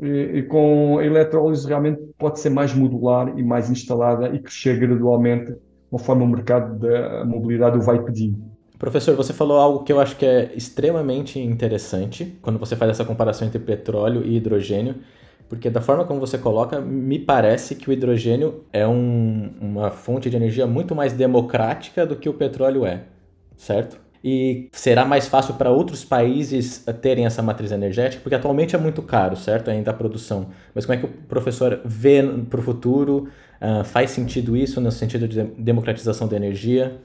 [0.00, 5.54] e, com a eletrólise realmente pode ser mais modular e mais instalada e crescer gradualmente
[5.90, 8.38] conforme o mercado da mobilidade o vai pedindo.
[8.78, 13.04] Professor, você falou algo que eu acho que é extremamente interessante quando você faz essa
[13.04, 14.96] comparação entre petróleo e hidrogênio,
[15.48, 20.30] porque da forma como você coloca, me parece que o hidrogênio é um, uma fonte
[20.30, 23.02] de energia muito mais democrática do que o petróleo é,
[23.56, 23.98] certo?
[24.22, 29.02] E será mais fácil para outros países terem essa matriz energética, porque atualmente é muito
[29.02, 29.70] caro, certo?
[29.70, 30.48] Ainda a produção.
[30.74, 33.28] Mas como é que o professor vê para o futuro?
[33.60, 36.98] Uh, faz sentido isso no sentido de democratização da energia?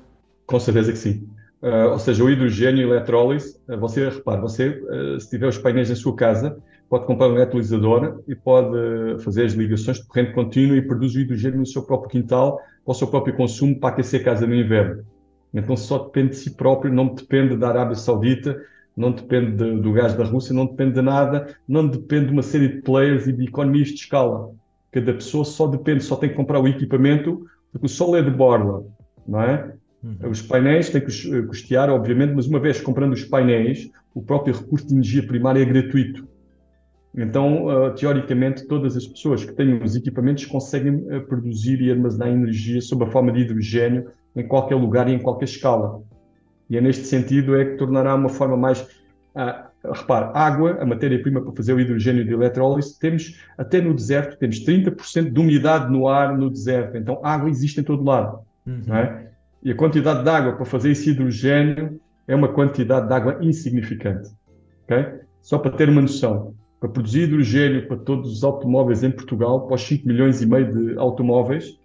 [0.45, 1.27] Com certeza que sim.
[1.61, 4.81] Uh, ou seja, o hidrogênio e eletrólise, uh, você, repare, você,
[5.19, 6.57] se tiver os painéis na sua casa,
[6.89, 11.19] pode comprar um eletrolisador e pode fazer as ligações de corrente contínua e produz o
[11.19, 14.53] hidrogênio no seu próprio quintal, para o seu próprio consumo, para aquecer a casa no
[14.53, 15.03] inverno
[15.53, 18.59] Então só depende de si próprio, não depende da Arábia Saudita,
[18.95, 22.41] não depende de, do gás da Rússia, não depende de nada, não depende de uma
[22.41, 24.51] série de players e de economias de escala.
[24.91, 28.29] Cada pessoa só depende, só tem que comprar o equipamento, porque o sol é de
[28.29, 28.85] borla,
[29.27, 29.73] não é?
[30.03, 30.29] Uhum.
[30.29, 34.87] Os painéis têm que custear, obviamente, mas uma vez comprando os painéis, o próprio recurso
[34.87, 36.27] de energia primária é gratuito.
[37.15, 42.29] Então, uh, teoricamente, todas as pessoas que têm os equipamentos conseguem uh, produzir e armazenar
[42.29, 46.01] energia sob a forma de hidrogênio em qualquer lugar e em qualquer escala.
[46.69, 48.81] E é neste sentido é que tornará uma forma mais.
[48.81, 54.37] Uh, repare, água, a matéria-prima para fazer o hidrogênio de eletrólise, temos até no deserto,
[54.37, 56.97] temos 30% de umidade no ar no deserto.
[56.97, 58.39] Então, água existe em todo lado.
[58.65, 58.81] Uhum.
[58.87, 59.27] Não é?
[59.61, 64.29] E a quantidade de água para fazer esse hidrogênio é uma quantidade de água insignificante.
[64.85, 65.19] Okay?
[65.41, 69.75] Só para ter uma noção, para produzir hidrogênio para todos os automóveis em Portugal, para
[69.75, 71.79] os 5 milhões e meio de automóveis,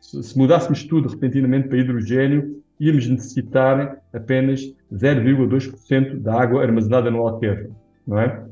[0.00, 4.60] se mudássemos tudo repentinamente para hidrogênio, íamos necessitar apenas
[4.92, 7.70] 0,2% da água armazenada no alqueve,
[8.06, 8.44] não é?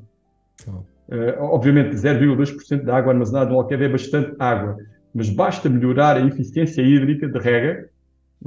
[0.67, 4.77] Uh, obviamente, 0,2% da água armazenada no alqueve é bastante água,
[5.15, 7.88] mas basta melhorar a eficiência hídrica de rega,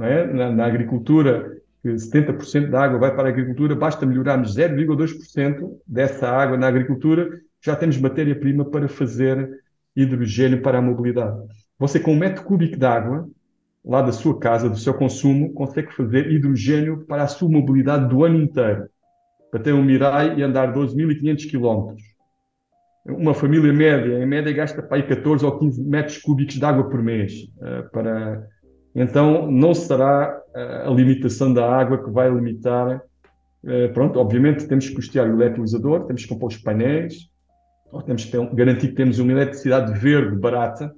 [0.00, 0.26] é?
[0.26, 1.55] na, na, agricultura,
[1.86, 7.40] que 70% da água vai para a agricultura, basta melhorarmos 0,2% dessa água na agricultura,
[7.62, 9.48] já temos matéria-prima para fazer
[9.94, 11.38] hidrogênio para a mobilidade.
[11.78, 13.28] Você, com um metro cúbico de água,
[13.84, 18.24] lá da sua casa, do seu consumo, consegue fazer hidrogênio para a sua mobilidade do
[18.24, 18.88] ano inteiro.
[19.50, 22.02] Para ter um Mirai e andar 12.500 quilómetros.
[23.06, 26.90] Uma família média, em média, gasta para aí 14 ou 15 metros cúbicos de água
[26.90, 27.32] por mês.
[27.58, 28.44] Uh, para...
[28.92, 33.02] Então, não será a limitação da água que vai limitar.
[33.62, 37.30] Uh, pronto, obviamente, temos que custear o eletrolisador, temos que compor os painéis,
[38.04, 40.94] temos que ter, garantir que temos uma eletricidade verde barata.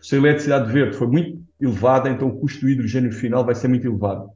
[0.00, 3.68] Se a eletricidade verde for muito elevada, então o custo do hidrogênio final vai ser
[3.68, 4.30] muito elevado.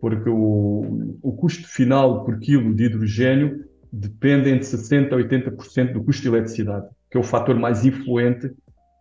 [0.00, 6.04] Porque o, o custo final por quilo de hidrogênio depende entre 60% a 80% do
[6.04, 8.52] custo de eletricidade, que é o fator mais influente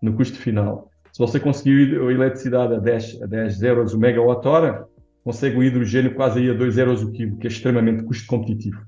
[0.02, 0.90] no custo final.
[1.18, 4.86] Se você conseguir eletricidade a 10, a 10 euros o megawatt-hora,
[5.24, 8.80] consegue o hidrogênio quase aí a 2 euros o quilo, que é extremamente custo competitivo.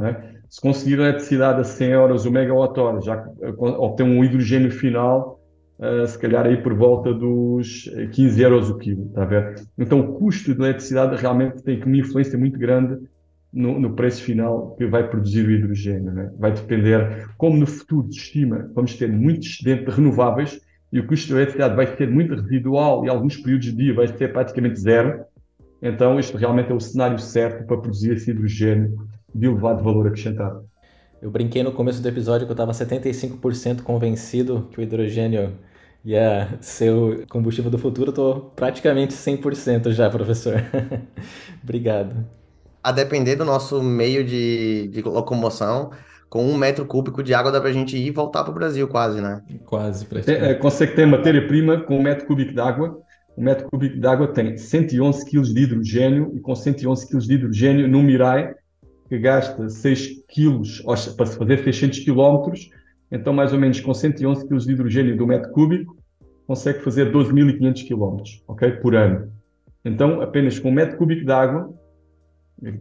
[0.00, 0.34] É?
[0.50, 5.40] Se conseguir a eletricidade a 100 euros o megawatt-hora, já obtém um hidrogênio final
[5.78, 9.54] uh, se calhar aí por volta dos 15 euros o quilo, ver?
[9.78, 12.98] Então o custo da eletricidade realmente tem uma influência muito grande
[13.50, 16.12] no, no, preço final que vai produzir o hidrogênio.
[16.12, 16.30] Né?
[16.38, 21.06] Vai depender, como no futuro se estima, vamos ter muito excedente de renováveis e o
[21.06, 24.78] custo da eletricidade vai ser muito residual e alguns períodos de dia vai ser praticamente
[24.78, 25.24] zero.
[25.82, 28.96] Então, isto realmente é o cenário certo para produzir esse hidrogênio
[29.34, 30.64] de elevado valor acrescentado.
[31.20, 35.52] Eu brinquei no começo do episódio que eu estava 75% convencido que o hidrogênio
[36.04, 38.10] ia ser o combustível do futuro.
[38.10, 40.62] Estou praticamente 100% já, professor.
[41.62, 42.24] Obrigado.
[42.82, 45.90] A depender do nosso meio de, de locomoção,
[46.28, 48.54] com um metro cúbico de água dá para a gente ir e voltar para o
[48.54, 49.42] Brasil quase, né?
[49.64, 50.44] Quase, praticamente.
[50.44, 52.98] É, é, consegue ter matéria-prima com um metro cúbico de água.
[53.36, 57.34] Um metro cúbico de água tem 111 kg de hidrogênio e com 111 kg de
[57.34, 58.54] hidrogênio no Mirai
[59.08, 60.82] que gasta 6 quilos
[61.16, 62.70] para se fazer 600 quilómetros,
[63.10, 65.96] então mais ou menos com 111 quilos de hidrogênio do metro cúbico,
[66.46, 68.72] consegue fazer 12.500 quilómetros, ok?
[68.72, 69.32] Por ano.
[69.84, 71.72] Então, apenas com um metro cúbico de água,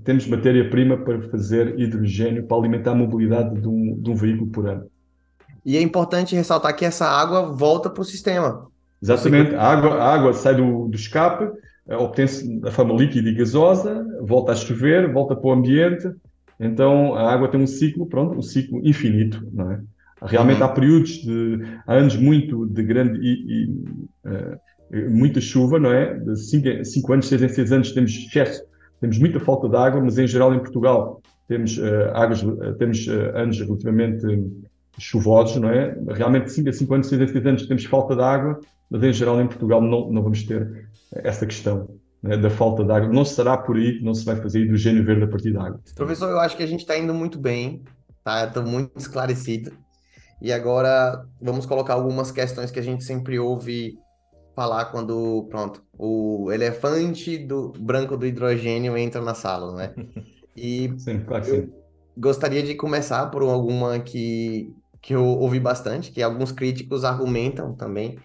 [0.03, 4.67] temos matéria-prima para fazer hidrogênio para alimentar a mobilidade de um, de um veículo por
[4.67, 4.89] ano.
[5.65, 8.67] E é importante ressaltar que essa água volta para o sistema.
[9.01, 9.55] Exatamente.
[9.55, 11.51] A água, a água sai do, do escape,
[11.87, 16.09] eh, obtém-se da forma líquida e gasosa, volta a chover, volta para o ambiente.
[16.59, 19.81] Então a água tem um ciclo, pronto, um ciclo infinito, não é?
[20.21, 20.65] Realmente uhum.
[20.65, 23.69] há períodos de há anos muito de grande e, e
[24.25, 26.17] uh, muita chuva, não é?
[26.17, 28.63] De 5 anos, 6 em 6 anos temos excesso,
[29.05, 33.07] temos muita falta de água, mas em geral em Portugal temos uh, águas, uh, temos
[33.07, 34.25] anos relativamente
[34.97, 35.95] chuvosos, não é?
[36.09, 39.13] Realmente 5 a 5 anos, 6 em 6 anos temos falta de água, mas em
[39.13, 41.87] geral em Portugal não, não vamos ter essa questão
[42.23, 43.09] né, da falta de água.
[43.09, 45.79] Não será por aí que não se vai fazer hidrogênio verde a partir da água.
[45.95, 47.83] Professor, eu acho que a gente está indo muito bem,
[48.23, 48.45] tá?
[48.45, 49.71] Estou muito esclarecido.
[50.41, 53.97] E agora vamos colocar algumas questões que a gente sempre ouve
[54.55, 59.93] falar quando, pronto, o elefante do branco do hidrogênio entra na sala, né?
[60.57, 61.69] E sim, claro que sim.
[62.15, 68.17] gostaria de começar por alguma que, que eu ouvi bastante, que alguns críticos argumentam também,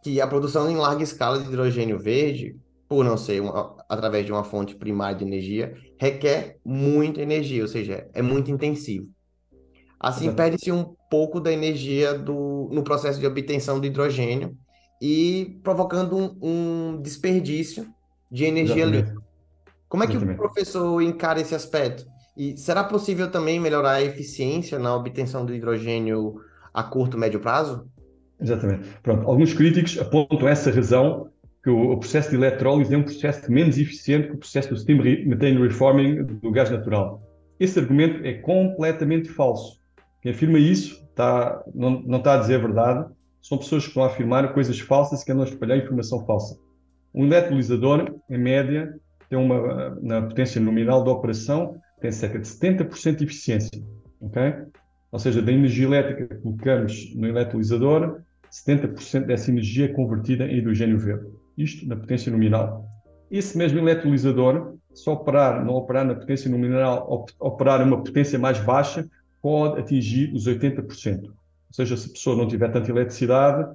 [0.00, 2.56] que a produção em larga escala de hidrogênio verde,
[2.88, 7.68] por não ser uma, através de uma fonte primária de energia, requer muita energia, ou
[7.68, 9.08] seja, é muito intensivo.
[9.98, 14.56] Assim, perde-se um pouco da energia do, no processo de obtenção do hidrogênio
[15.00, 17.86] e provocando um, um desperdício
[18.30, 19.14] de energia limpa.
[19.88, 20.36] Como é que Exatamente.
[20.36, 22.04] o professor encara esse aspecto?
[22.36, 26.40] E será possível também melhorar a eficiência na obtenção do hidrogênio
[26.72, 27.88] a curto, médio prazo?
[28.40, 28.88] Exatamente.
[29.02, 31.30] Pronto, alguns críticos apontam essa razão
[31.62, 34.98] que o, processo de eletrólise é um processo menos eficiente que o processo do steam
[34.98, 37.22] methane reforming do gás natural.
[37.58, 39.80] Esse argumento é completamente falso.
[40.20, 43.06] Quem afirma isso está, não, não está a dizer a verdade.
[43.44, 46.58] São pessoas que a afirmar coisas falsas que andam a espalhar informação falsa.
[47.14, 53.16] Um eletrolisador, em média, tem uma, na potência nominal de operação, tem cerca de 70%
[53.16, 53.84] de eficiência.
[54.22, 54.54] Okay?
[55.12, 60.56] Ou seja, da energia elétrica que colocamos no eletrolisador, 70% dessa energia é convertida em
[60.56, 61.26] hidrogênio verde.
[61.58, 62.86] Isto na potência nominal.
[63.30, 69.06] Esse mesmo eletrolisador, se operar, não operar na potência nominal, operar uma potência mais baixa,
[69.42, 71.30] pode atingir os 80%.
[71.74, 73.68] Ou seja, se a pessoa não tiver tanta eletricidade,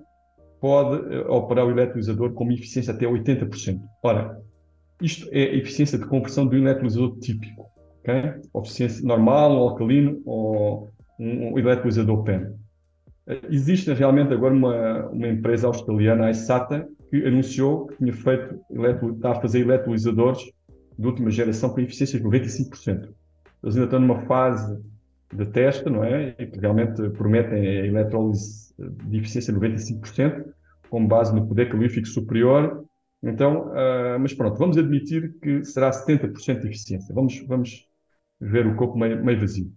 [0.61, 3.77] pode eh, operar o eletrolisador com uma eficiência até 80%.
[4.01, 4.39] Ora,
[5.01, 7.65] isto é a eficiência de conversão de um eletrolisador típico.
[7.99, 8.35] Okay?
[8.55, 12.53] Eficiência normal, ou alcalino, ou um eletrolisador PEM.
[13.27, 18.61] Eh, existe realmente agora uma, uma empresa australiana, a ISATA, que anunciou que tinha feito,
[19.13, 20.39] está a fazer eletrolisadores
[20.97, 23.09] de última geração com eficiência de 95%.
[23.61, 24.79] Eles ainda estão numa fase
[25.33, 26.35] de teste, não é?
[26.37, 30.45] E que realmente prometem a eletrólise de eficiência de 95%,
[30.89, 32.83] com base no poder calorífico superior.
[33.21, 37.13] Então, uh, mas pronto, vamos admitir que será 70% de eficiência.
[37.13, 37.85] Vamos, vamos
[38.39, 39.71] ver o copo meio, meio vazio.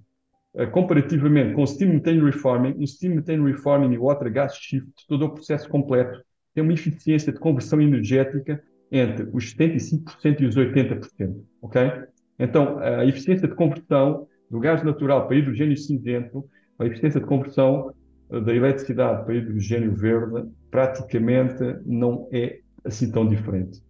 [0.54, 4.56] Uh, comparativamente com o Steam Methane Reforming, o Steam Methane Reforming e o Water Gas
[4.56, 6.22] Shift, todo o processo completo
[6.54, 11.90] tem uma eficiência de conversão energética entre os 75% e os 80%, ok?
[12.38, 16.44] Então, a eficiência de conversão do gás natural para hidrogênio cinzento,
[16.78, 17.90] a eficiência de conversão
[18.30, 23.82] eh, da eletricidade para hidrogênio verde, praticamente não é assim tão diferente.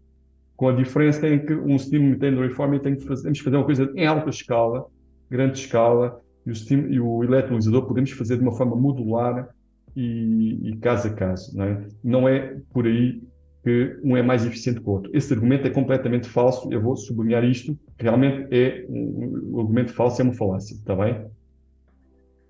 [0.57, 3.57] Com a diferença em que um steam methane reforming tem que fazer, temos que fazer
[3.57, 4.87] uma coisa em alta escala,
[5.29, 9.49] grande escala, e o, steam, e o eletrolisador podemos fazer de uma forma modular
[9.97, 11.57] e, e caso a caso.
[11.57, 11.87] Não é?
[12.05, 13.21] não é por aí
[13.63, 15.11] que um é mais eficiente que o outro.
[15.15, 16.73] Esse argumento é completamente falso.
[16.73, 17.79] Eu vou sublinhar isto.
[17.99, 20.75] Realmente é um, um argumento falso, é uma falácia.
[20.75, 21.27] Está bem?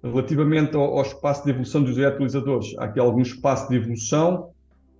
[0.03, 4.51] Relativamente ao, ao, espaço de evolução dos eletrolisadores, há aqui algum espaço de evolução,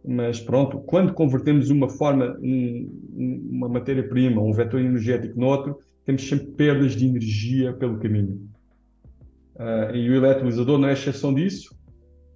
[0.07, 6.29] mas pronto, quando convertemos uma forma, um, uma matéria-prima, um vetor energético no outro, temos
[6.29, 8.49] sempre perdas de energia pelo caminho.
[9.57, 11.75] Uh, e o eletrolisador não é exceção disso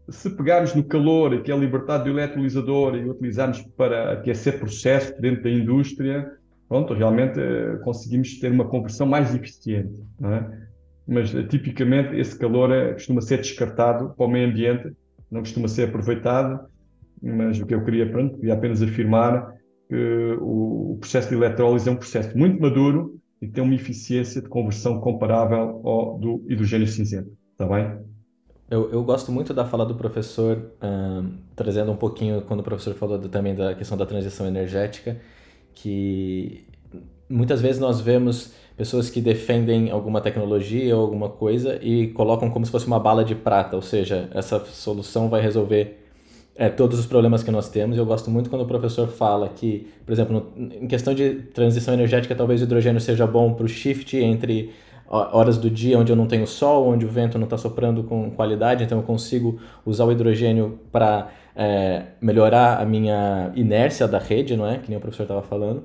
[0.09, 5.43] se pegarmos no calor que é libertado do eletrolisador e utilizarmos para aquecer processos dentro
[5.43, 6.31] da indústria,
[6.69, 10.67] pronto, realmente eh, conseguimos ter uma conversão mais eficiente, é?
[11.09, 14.93] Mas eh, tipicamente esse calor é, costuma ser descartado para o meio ambiente,
[15.31, 16.67] não costuma ser aproveitado,
[17.23, 19.55] mas o que eu queria, pronto, queria apenas afirmar
[19.89, 24.49] que o processo de eletrólise é um processo muito maduro e tem uma eficiência de
[24.49, 28.06] conversão comparável ao do hidrogênio cinzento, está bem?
[28.69, 32.95] Eu, eu gosto muito da fala do professor, um, trazendo um pouquinho, quando o professor
[32.95, 35.21] falou do, também da questão da transição energética,
[35.73, 36.67] que
[37.29, 42.67] muitas vezes nós vemos pessoas que defendem alguma tecnologia ou alguma coisa e colocam como
[42.67, 46.03] se fosse uma bala de prata, ou seja, essa solução vai resolver
[46.57, 47.97] é, todos os problemas que nós temos.
[47.97, 51.95] Eu gosto muito quando o professor fala que, por exemplo, no, em questão de transição
[51.95, 54.73] energética, talvez o hidrogênio seja bom para o shift entre
[55.09, 58.31] horas do dia onde eu não tenho sol, onde o vento não está soprando com
[58.31, 64.57] qualidade, então eu consigo usar o hidrogênio para é, melhorar a minha inércia da rede,
[64.57, 64.79] não é?
[64.79, 65.85] Que nem o professor estava falando.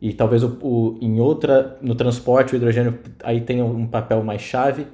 [0.00, 4.40] E talvez o, o, em outra, no transporte, o hidrogênio aí tenha um papel mais
[4.40, 4.86] chave.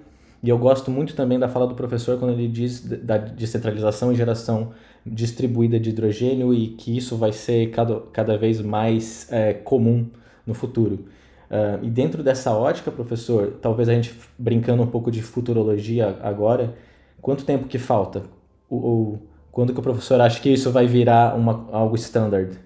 [0.43, 4.17] E eu gosto muito também da fala do professor quando ele diz da descentralização e
[4.17, 4.73] geração
[5.05, 10.07] distribuída de hidrogênio e que isso vai ser cada, cada vez mais é, comum
[10.45, 11.05] no futuro.
[11.51, 16.75] Uh, e dentro dessa ótica, professor, talvez a gente brincando um pouco de futurologia agora,
[17.21, 18.23] quanto tempo que falta?
[18.69, 19.19] O,
[19.53, 22.59] quando que o professor acha que isso vai virar uma, algo standard?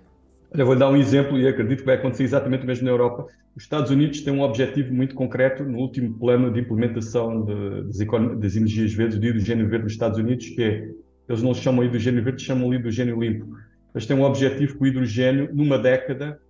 [0.53, 3.27] Eu vou dar um exemplo e acredito que vai acontecer exatamente o mesmo na Europa.
[3.55, 7.99] Os Estados Unidos têm um objetivo muito concreto no último plano de implementação de, das,
[8.39, 10.89] das, energias verdes, de hidrogênio verde nos Estados Unidos, que é,
[11.29, 13.47] eles não chamam hidrogênio verde, chamam hidrogênio limpo.
[13.95, 16.41] Eles têm um objetivo que o hidrogênio, numa década,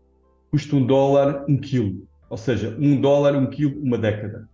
[0.50, 2.06] custa um dólar um quilo.
[2.30, 4.48] Ou seja, um dólar um quilo uma década.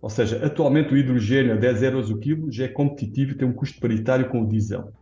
[0.00, 3.46] Ou seja, atualmente o hidrogênio a 10 euros o quilo já é competitivo e tem
[3.46, 4.92] um custo paritário com o diesel.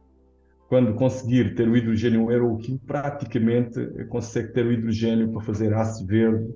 [0.69, 5.43] Quando conseguir ter o hidrogênio um euro o quilo, praticamente consegue ter o hidrogênio para
[5.43, 6.55] fazer aço verde de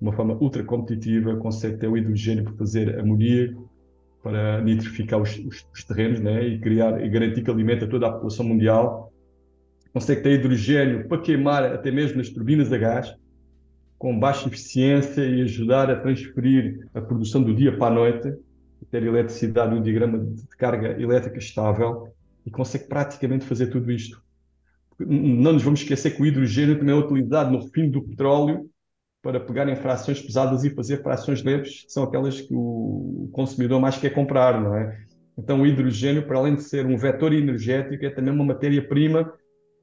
[0.00, 3.70] uma forma ultra competitiva, consegue ter o hidrogênio para fazer amoníaco,
[4.22, 6.46] para nitrificar os, os, os terrenos né?
[6.46, 9.12] e criar e garantir que alimenta toda a população mundial
[9.92, 13.14] consegue ter hidrogênio para queimar até mesmo nas turbinas a gás,
[13.98, 18.34] com baixa eficiência e ajudar a transferir a produção do dia para a noite,
[18.90, 22.08] ter eletricidade, um diagrama de carga elétrica estável,
[22.46, 24.22] e consegue praticamente fazer tudo isto.
[24.98, 28.70] Não nos vamos esquecer que o hidrogênio também é utilizado no refino do petróleo
[29.22, 33.80] para pegar em frações pesadas e fazer frações leves, que são aquelas que o consumidor
[33.80, 35.04] mais quer comprar, não é?
[35.36, 39.32] Então o hidrogênio, para além de ser um vetor energético, é também uma matéria-prima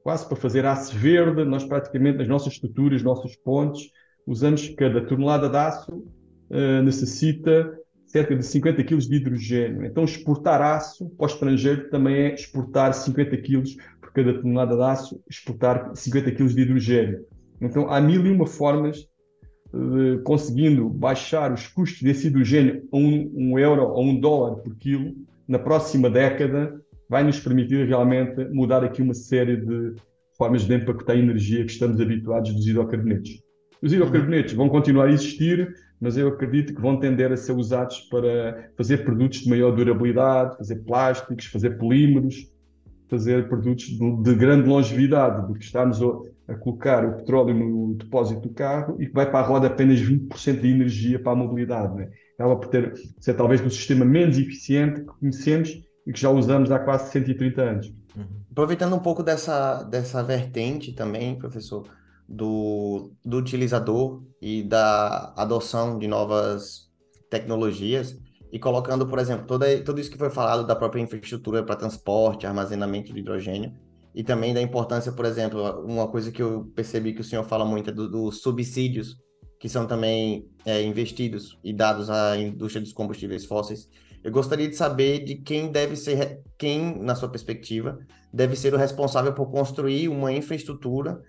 [0.04, 1.44] quase para fazer aço verde.
[1.44, 3.92] Nós praticamente nas nossas estruturas, nossos pontos,
[4.26, 9.86] usamos cada tonelada de aço uh, necessita cerca de 50 kg de hidrogênio.
[9.86, 13.64] Então exportar aço para o estrangeiro também é exportar 50 kg
[14.02, 17.26] por cada tonelada de aço, exportar 50 kg de hidrogênio.
[17.62, 19.10] Então há mil e uma formas
[20.24, 25.14] conseguindo baixar os custos desse hidrogênio a um, um, euro ou um dólar por quilo,
[25.48, 26.80] na próxima década
[27.12, 29.96] vai nos permitir realmente mudar aqui uma série de
[30.38, 33.32] formas de empacotar energia que estamos habituados dos hidrocarbonetos.
[33.82, 38.00] Os hidrocarbonetos vão continuar a existir, mas eu acredito que vão tender a ser usados
[38.10, 42.50] para fazer produtos de maior durabilidade, fazer plásticos, fazer polímeros,
[43.10, 47.96] fazer produtos de, de grande longevidade, do que estarmos a, a, colocar o petróleo no
[47.96, 51.36] depósito do carro e que vai para a roda apenas 20% de energia para a
[51.36, 51.94] mobilidade.
[51.94, 52.10] Né?
[52.36, 56.72] Acaba por ter, ser talvez um sistema menos eficiente que conhecemos e que já usamos
[56.72, 57.88] há quase 130 anos.
[58.16, 58.26] Uhum.
[58.52, 61.88] Aproveitando um pouco dessa, dessa vertente também, professor,
[62.28, 66.90] do, do utilizador e da adoção de novas
[67.30, 68.18] tecnologias,
[68.52, 72.46] e colocando, por exemplo, toda, tudo isso que foi falado da própria infraestrutura para transporte,
[72.46, 73.74] armazenamento de hidrogênio,
[74.14, 77.64] e também da importância, por exemplo, uma coisa que eu percebi que o senhor fala
[77.64, 79.16] muito é dos do subsídios
[79.62, 83.88] que são também é, investidos e dados à indústria dos combustíveis fósseis.
[84.24, 87.98] Eu gostaria de saber de quem deve ser, quem, na sua perspectiva,
[88.32, 91.22] deve ser o responsável por construir uma infraestrutura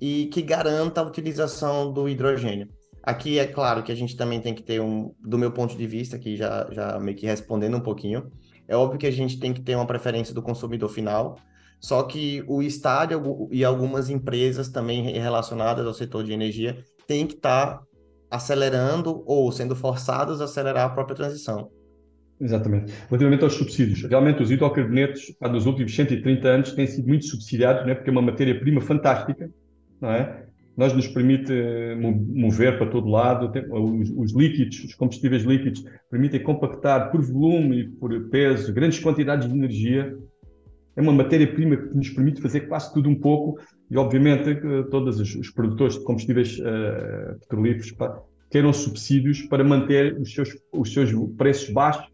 [0.00, 2.68] e que garanta a utilização do hidrogênio.
[3.02, 5.86] Aqui é claro que a gente também tem que ter um, do meu ponto de
[5.86, 8.30] vista, aqui já, já meio que respondendo um pouquinho,
[8.66, 11.36] é óbvio que a gente tem que ter uma preferência do consumidor final,
[11.80, 17.34] só que o Estado e algumas empresas também relacionadas ao setor de energia têm que
[17.34, 17.82] estar tá
[18.30, 21.70] acelerando ou sendo forçados a acelerar a própria transição.
[22.40, 22.92] Exatamente.
[23.08, 27.94] Relativamente aos subsídios, realmente os hidrocarbonetos, nos últimos 130 anos, têm sido muito subsidiados, né,
[27.94, 29.50] porque é uma matéria-prima fantástica,
[30.00, 30.46] não é?
[30.78, 36.40] nós nos permite eh, mover para todo lado, os, os, líquidos, os combustíveis líquidos, permitem
[36.40, 40.16] compactar por volume e por peso grandes quantidades de energia.
[40.94, 43.58] É uma matéria-prima que nos permite fazer quase tudo um pouco
[43.90, 44.54] e, obviamente,
[44.88, 47.92] todos os, os produtores de combustíveis uh, petrolíferos
[48.48, 52.06] queiram subsídios para manter os seus, os seus preços baixos,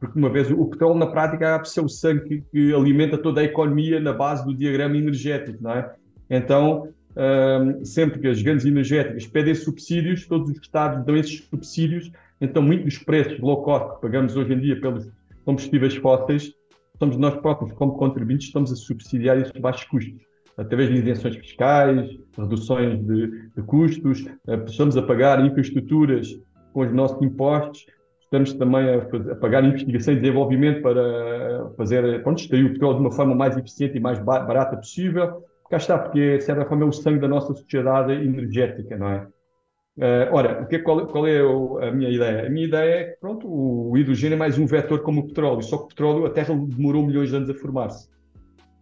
[0.00, 3.44] porque, uma vez, o petróleo, na prática, é o sangue que, que alimenta toda a
[3.44, 5.94] economia na base do diagrama energético, não é?
[6.30, 12.10] Então, um, sempre que as grandes energéticas pedem subsídios, todos os Estados dão esses subsídios,
[12.40, 15.10] então muitos dos preços low cost que pagamos hoje em dia pelos
[15.44, 16.52] combustíveis fósseis,
[16.98, 20.14] somos nós próprios, como contribuintes, estamos a subsidiar esses baixos custos,
[20.56, 26.28] através de isenções fiscais, reduções de, de custos, uh, estamos a pagar infraestruturas
[26.72, 27.84] com os nossos impostos,
[28.30, 33.00] estamos também a, a, pagar investigação e desenvolvimento para fazer, pronto, extrair o petróleo de
[33.00, 36.88] uma forma mais eficiente e mais barata possível, cá está, porque de certa forma é
[36.88, 39.26] o sangue da nossa sociedade energética, não é?
[39.98, 42.46] Uh, ora, que, qual, qual é a minha ideia?
[42.46, 45.62] A minha ideia é que pronto, o hidrogênio é mais um vetor como o petróleo,
[45.62, 48.08] só que o petróleo, a Terra demorou milhões de anos a formar-se.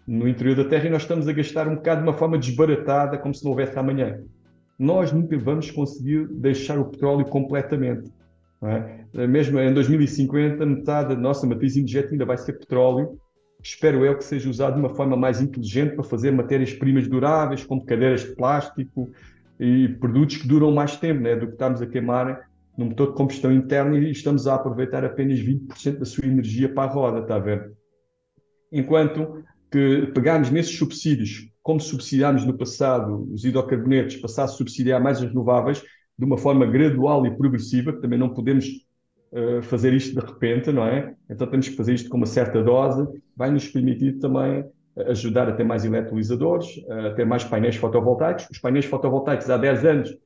[0.06, 3.18] No interior da Terra e nós estamos a gastar um bocado de uma forma desbaratada,
[3.18, 4.22] como se não houvesse amanhã.
[4.78, 8.10] Nós nunca vamos conseguir deixar o petróleo completamente.
[8.60, 9.26] É?
[9.26, 13.18] Mesmo em 2050, metade da nossa matriz energética ainda vai ser petróleo
[13.62, 17.84] espero eu que seja usado de uma forma mais inteligente para fazer matérias-primas duráveis, como
[17.84, 19.10] cadeiras de plástico
[19.58, 23.14] e produtos que duram mais tempo né, do que estamos a queimar no motor de
[23.14, 27.34] combustão interna e estamos a aproveitar apenas 20% da sua energia para a roda, está
[27.34, 27.72] a ver?
[28.70, 35.18] Enquanto que pegarmos nesses subsídios, como subsidiámos no passado os hidrocarbonetos, passar a subsidiar mais
[35.18, 35.82] as renováveis,
[36.18, 38.66] de uma forma gradual e progressiva, que também não podemos
[39.32, 41.14] uh, fazer isto de repente, não é?
[41.30, 43.06] Então temos que fazer isto com uma certa dose,
[43.36, 44.64] vai nos permitir também
[45.06, 48.48] ajudar a ter mais eletrolisadores, a ter mais painéis fotovoltaicos.
[48.50, 50.18] Os painéis fotovoltaicos há 10 anos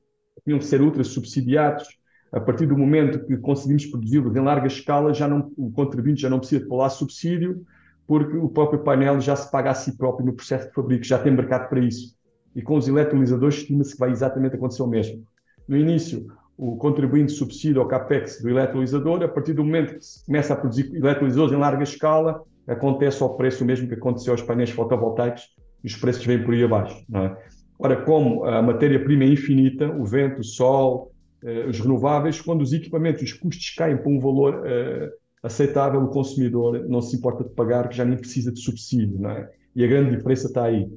[0.43, 1.87] tinham que ser ultra subsidiados.
[2.31, 6.29] A partir do momento que conseguimos produzi-los em larga escala, já não, o contribuinte já
[6.29, 7.63] não precisa de lá subsídio,
[8.07, 11.19] porque o próprio painel já se paga a si próprio no processo de fabrico, já
[11.19, 12.15] tem mercado para isso.
[12.55, 15.23] E com os eletrolisadores estima-se que vai exatamente acontecer o mesmo.
[15.67, 20.25] No início, o contribuinte subsídio ao CAPEX do eletrolisador, a partir do momento que se
[20.25, 24.69] começa a produzir eletrolisadores em larga escala, acontece ao preço mesmo que aconteceu aos painéis
[24.69, 25.43] fotovoltaicos,
[25.83, 27.03] e os preços vêm por aí abaixo.
[27.09, 27.37] Não é?
[27.77, 31.11] Ora, como a matéria-prima é infinita, o vento, o sol,
[31.43, 35.11] uh, os renováveis, quando os equipamentos, os custos caem para um valor uh,
[35.41, 39.19] aceitável, o consumidor não se importa de pagar, que já nem precisa de subsídio.
[39.19, 39.49] Não é?
[39.75, 40.89] E a grande diferença está aí.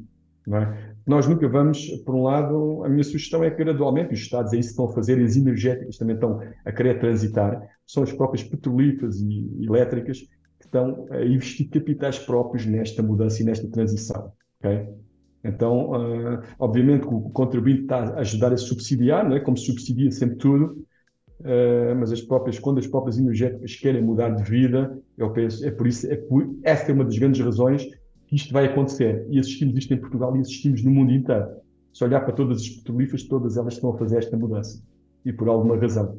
[0.55, 0.95] É?
[1.05, 4.59] Nós nunca vamos, por um lado, a minha sugestão é que gradualmente os Estados é
[4.59, 8.45] isso que estão a fazer, as energéticas também estão a querer transitar, são as próprias
[8.45, 14.33] petrolíferas e elétricas que estão a investir capitais próprios nesta mudança e nesta transição.
[14.61, 14.87] Okay?
[15.43, 19.41] Então, uh, obviamente, o contribuinte está a ajudar a subsidiar, não é?
[19.41, 20.87] como subsidia sempre tudo,
[21.41, 25.71] uh, mas as próprias, quando as próprias energéticas querem mudar de vida, eu penso, é
[25.73, 27.87] por isso, é por, essa é uma das grandes razões
[28.31, 29.27] isto vai acontecer.
[29.31, 31.47] E assistimos isto em Portugal e assistimos no mundo inteiro.
[31.93, 34.83] Se olhar para todas as petrolíferas, todas elas estão a fazer esta mudança.
[35.25, 36.19] E por alguma razão.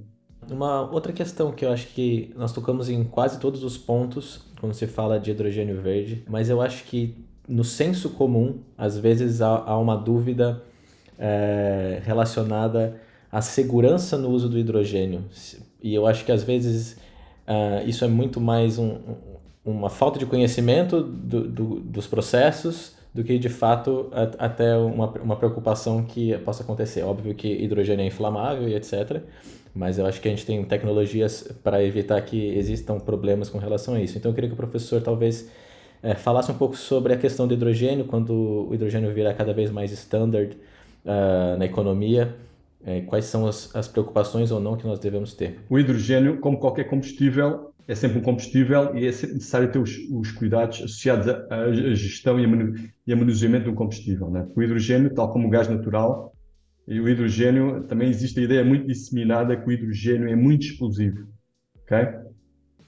[0.49, 4.73] Uma outra questão que eu acho que nós tocamos em quase todos os pontos quando
[4.73, 7.15] se fala de hidrogênio verde, mas eu acho que
[7.47, 10.61] no senso comum, às vezes há, uma dúvida
[11.17, 12.99] é, relacionada
[13.31, 15.25] à segurança no uso do hidrogênio.
[15.81, 16.93] E eu acho que às vezes
[17.47, 18.97] uh, isso é muito mais um,
[19.71, 25.09] uma falta de conhecimento do, do, dos processos do que de fato a, até uma,
[25.19, 27.03] uma preocupação que possa acontecer.
[27.03, 29.21] Óbvio que hidrogênio é inflamável e etc.
[29.73, 33.95] Mas eu acho que a gente tem tecnologias para evitar que existam problemas com relação
[33.95, 34.17] a isso.
[34.17, 35.49] Então eu queria que o professor talvez
[36.01, 39.69] é, falasse um pouco sobre a questão do hidrogênio, quando o hidrogênio virar cada vez
[39.69, 40.55] mais standard
[41.05, 42.35] uh, na economia.
[42.85, 45.59] É, quais são as, as preocupações ou não que nós devemos ter?
[45.69, 50.31] O hidrogênio, como qualquer combustível, é sempre um combustível e é necessário ter os, os
[50.31, 54.29] cuidados associados à, gestão e a, manuseamento um combustível.
[54.29, 54.45] Né?
[54.55, 56.35] O hidrogênio, tal como o gás natural,
[56.85, 61.27] e o hidrogênio, também existe a ideia muito disseminada que o hidrogênio é muito explosivo.
[61.83, 62.07] Okay?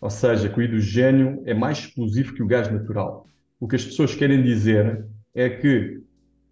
[0.01, 3.29] Ou seja, que o hidrogênio é mais explosivo que o gás natural.
[3.59, 6.01] O que as pessoas querem dizer é que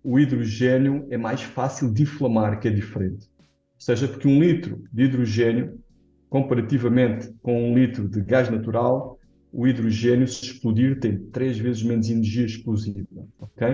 [0.04, 3.28] o hidrogênio é mais fácil de inflamar, que é diferente.
[3.76, 5.80] Ou seja, porque um litro de hidrogênio
[6.30, 9.18] comparativamente com um litro de gás natural,
[9.52, 13.08] o hidrogênio, se explodir, tem três vezes menos energia explosiva.
[13.40, 13.68] Ok?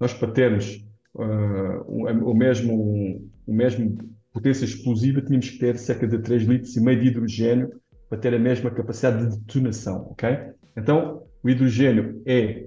[0.00, 3.98] Nós, para termos uh, o, mesmo, o mesmo
[4.32, 8.34] potência explosiva, tínhamos que ter cerca de 3 litros e meio de hidrogênio para ter
[8.34, 10.08] a mesma capacidade de detonação.
[10.10, 10.28] Ok?
[10.76, 12.66] Então, o hidrogênio é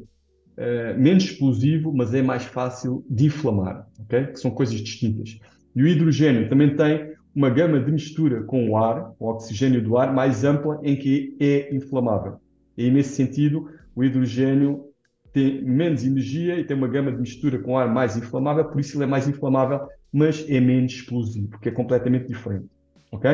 [0.58, 3.88] uh, menos explosivo, mas é mais fácil de inflamar.
[4.00, 4.28] Ok?
[4.28, 5.40] Que são coisas distintas.
[5.76, 9.96] E o hidrogênio também tem uma gama de mistura com o ar, o oxigênio do
[9.96, 12.40] ar, mais ampla em que é inflamável.
[12.76, 14.86] E nesse sentido, o hidrogênio
[15.32, 18.98] tem menos energia e tem uma gama de mistura com ar mais inflamável, por isso
[18.98, 19.82] ele é mais inflamável,
[20.12, 22.66] mas é menos explosivo, porque é completamente diferente.
[23.12, 23.30] Ok?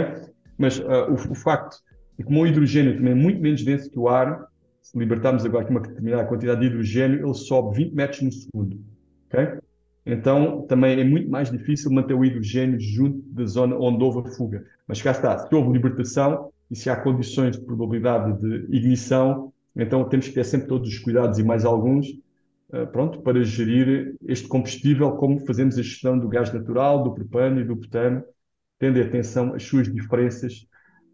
[0.58, 1.78] Mas uh, o, o, facto
[2.20, 4.48] de que o hidrogênio também é muito menos denso que o ar,
[4.82, 8.82] se libertarmos agora aqui uma determinada quantidade de hidrogênio, ele sobe 20 metros no segundo.
[9.28, 9.60] Ok?
[10.06, 14.32] Então, também é muito mais difícil manter o hidrogênio junto da zona onde houve a
[14.32, 14.66] fuga.
[14.88, 20.08] Mas cá está, se houve libertação e se há condições de probabilidade de ignição, então
[20.08, 22.08] temos que ter sempre todos os cuidados e mais alguns,
[22.70, 27.62] uh, pronto, para gerir este combustível como fazemos a gestão do gás natural, do propano
[27.62, 28.24] e do butano,
[28.80, 30.68] tendo atenção às suas diferenças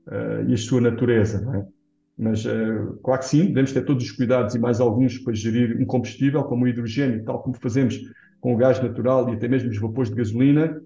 [0.07, 1.79] uh, e à sua natureza, é?
[2.21, 5.81] Mas, uh, claro que sim, devemos ter todos os cuidados e mais alguns para gerir
[5.81, 7.97] um combustível como o hidrogênio, tal como fazemos
[8.39, 10.81] com o gás natural e até mesmo os vapores de gasolina,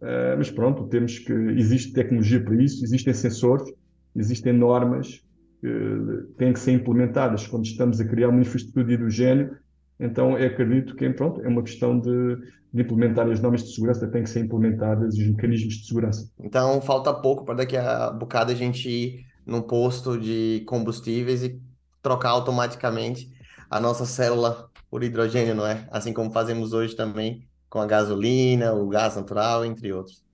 [0.00, 3.70] uh, mas pronto, temos que existe tecnologia para isso, existem sensores,
[4.14, 5.22] existem normas
[5.60, 9.56] que têm que ser implementadas quando estamos a criar uma infraestrutura de hidrogênio.
[9.98, 12.36] Então, eu acredito que pronto, é uma questão de,
[12.72, 16.30] de implementar as normas de segurança, têm que ser implementadas os mecanismos de segurança.
[16.38, 21.60] Então, falta pouco para daqui a bocado a gente ir num posto de combustíveis e
[22.02, 23.30] trocar automaticamente
[23.70, 25.86] a nossa célula por hidrogênio, não é?
[25.90, 30.24] Assim como fazemos hoje também com a gasolina, o gás natural, entre outros.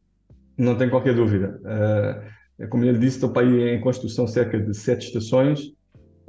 [0.56, 1.60] Não tem qualquer dúvida.
[1.64, 5.64] Uh, como ele disse, estou aí em construção cerca de sete estações.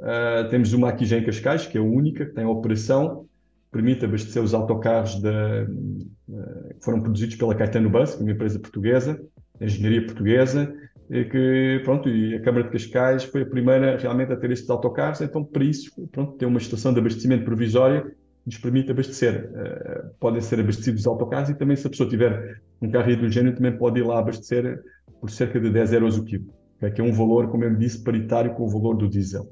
[0.00, 3.24] Uh, temos uma aqui já em Cascais, que é a única, que tem operação,
[3.70, 8.32] permite abastecer os autocarros de, uh, que foram produzidos pela Caetano Bus, que é uma
[8.32, 9.24] empresa portuguesa,
[9.60, 10.74] engenharia portuguesa,
[11.08, 14.68] e que, pronto, e a Câmara de Cascais foi a primeira realmente a ter estes
[14.68, 18.12] autocarros, então para isso, pronto, tem uma estação de abastecimento provisória
[18.44, 19.50] nos permite abastecer.
[19.50, 23.54] Uh, podem ser abastecidos os autocarros e também se a pessoa tiver um carro hidrogênio
[23.54, 24.82] também pode ir lá abastecer
[25.20, 26.46] por cerca de 10 euros o quilo,
[26.94, 29.50] que é um valor, como eu disse, paritário com o valor do diesel.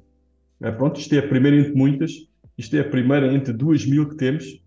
[0.61, 2.13] Uh, pronto, isto é a primeira entre muitas,
[2.59, 4.63] isto é a primeira entre duas mil que temos,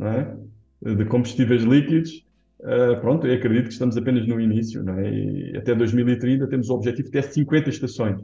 [0.00, 0.94] é?
[0.94, 2.28] de combustíveis líquidos,
[2.60, 5.58] Uh, pronto, eu acredito que estamos apenas no início, é?
[5.58, 8.20] Até 2030 temos o objetivo de ter 50 estações.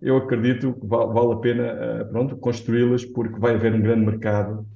[0.00, 4.66] Eu acredito que vale, a pena, uh, pronto, construí-las porque vai haver um grande mercado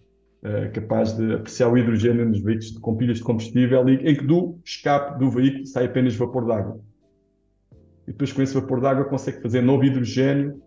[0.43, 4.25] uh, capaz de apreciar o hidrogênio nos veículos com pilhas de combustível e, em que
[4.25, 6.81] do escape do veículo sai apenas vapor d'água.
[8.07, 10.61] E depois com esse vapor d'água consegue fazer novo hidrogênio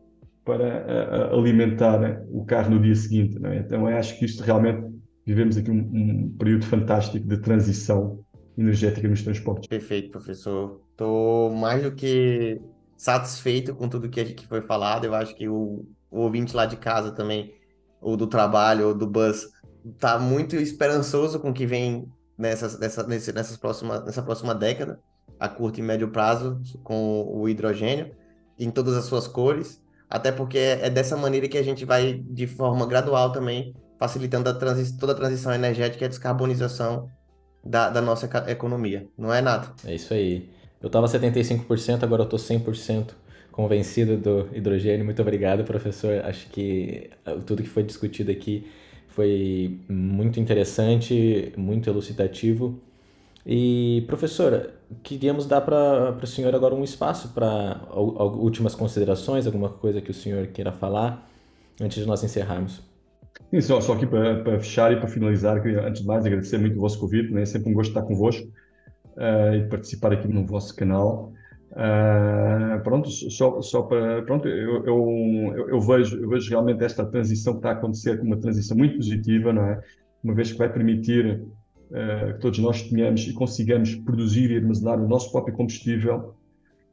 [0.46, 3.38] para uh, alimentar o carro no dia seguinte.
[3.46, 3.58] É?
[3.58, 4.86] Então acho que isto realmente
[5.26, 8.24] vivemos aqui um, um período fantástico de transição
[8.58, 9.68] energética nos transportes.
[9.68, 10.82] Perfeito, professor.
[10.92, 12.62] Estou mais do que
[12.98, 15.06] satisfeito com tudo que, que foi falado.
[15.06, 17.54] Eu acho que o, o ouvinte lá de casa também,
[18.02, 19.48] ou do trabalho, ou do bus,
[19.86, 25.00] está muito esperançoso com o que vem nessas, nessa, nesse, nessas próxima, nessa próxima década,
[25.40, 28.16] a curto e médio prazo, com o hidrogênio,
[28.58, 29.84] em todas as suas cores.
[30.10, 34.54] Até porque é dessa maneira que a gente vai, de forma gradual também, facilitando a
[34.54, 37.10] toda a transição energética e a descarbonização
[37.64, 39.08] da, da nossa economia.
[39.18, 39.74] Não é, Nato?
[39.86, 40.50] É isso aí.
[40.82, 43.12] Eu estava 75%, agora eu estou 100%
[43.52, 45.06] convencido do hidrogênio.
[45.06, 46.24] Muito obrigado, professor.
[46.26, 48.68] Acho que ah, tudo que foi discutido aqui
[49.08, 52.80] foi muito interessante, muito elucidativo.
[53.46, 54.74] E, professora,
[55.04, 60.14] queríamos dar para o senhor agora um espaço para últimas considerações, alguma coisa que o
[60.14, 61.30] senhor queira falar
[61.80, 62.82] antes de nós encerrarmos.
[63.52, 67.00] Sim, só, aqui para, fechar e para finalizar, antes de mais agradecer muito o vosso
[67.00, 67.44] convite, né?
[67.44, 68.48] é sempre um gosto estar convosco
[69.18, 71.32] uh, e participar aqui no vosso canal.
[71.72, 74.22] Uh, pronto, só, só para.
[74.24, 78.32] Pronto, eu, eu, eu, vejo, eu vejo realmente esta transição que está a acontecer como
[78.32, 79.82] uma transição muito positiva, não é?
[80.24, 81.42] Uma vez que vai permitir
[81.92, 86.34] uh, que todos nós tenhamos e consigamos produzir e armazenar o nosso próprio combustível.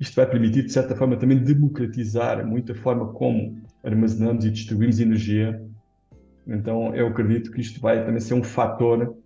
[0.01, 4.99] Isto vai permitir, de certa forma, também democratizar muito a forma como armazenamos e distribuímos
[4.99, 5.63] energia
[6.47, 9.17] então, eu acredito que isto vai também ser um fator,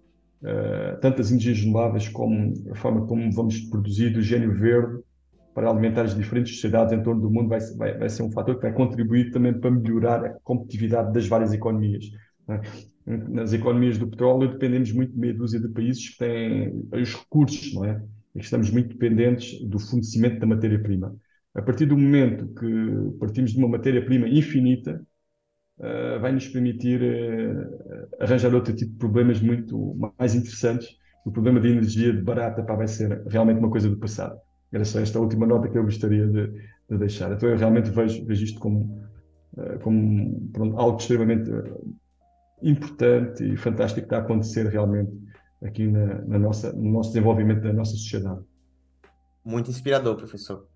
[0.46, 5.02] uh, tanto as como a forma como vamos produzir hidrogênio verde
[5.52, 8.56] para alimentar as diferentes sociedades em torno do mundo, vai, vai, vai ser um fator
[8.56, 12.04] que vai contribuir também para melhorar a competitividade das várias economias.
[12.46, 12.60] Né?
[13.06, 17.72] Nas economias do petróleo dependemos muito de meia dúzia de países que têm os recursos,
[17.72, 18.02] não é?
[18.34, 21.16] E estamos muito dependentes do fornecimento da matéria-prima.
[21.54, 25.02] A partir do momento que partimos de uma matéria-prima infinita,
[25.78, 30.96] uh, vai nos permitir uh, arranjar outro tipo de problemas muito mais interessantes.
[31.24, 34.38] O problema da energia de barata pá, vai ser realmente uma coisa do passado.
[34.72, 36.48] Era só esta última nota que eu gostaria de,
[36.90, 37.32] de deixar.
[37.32, 39.02] Então eu realmente vejo, vejo isto como,
[39.56, 41.50] uh, como pronto, algo extremamente
[42.62, 45.12] importante e fantástico que está a acontecer realmente
[45.62, 48.40] aqui na, na nossa, no nosso desenvolvimento da nossa sociedade.
[49.44, 50.66] Muito inspirador, professor.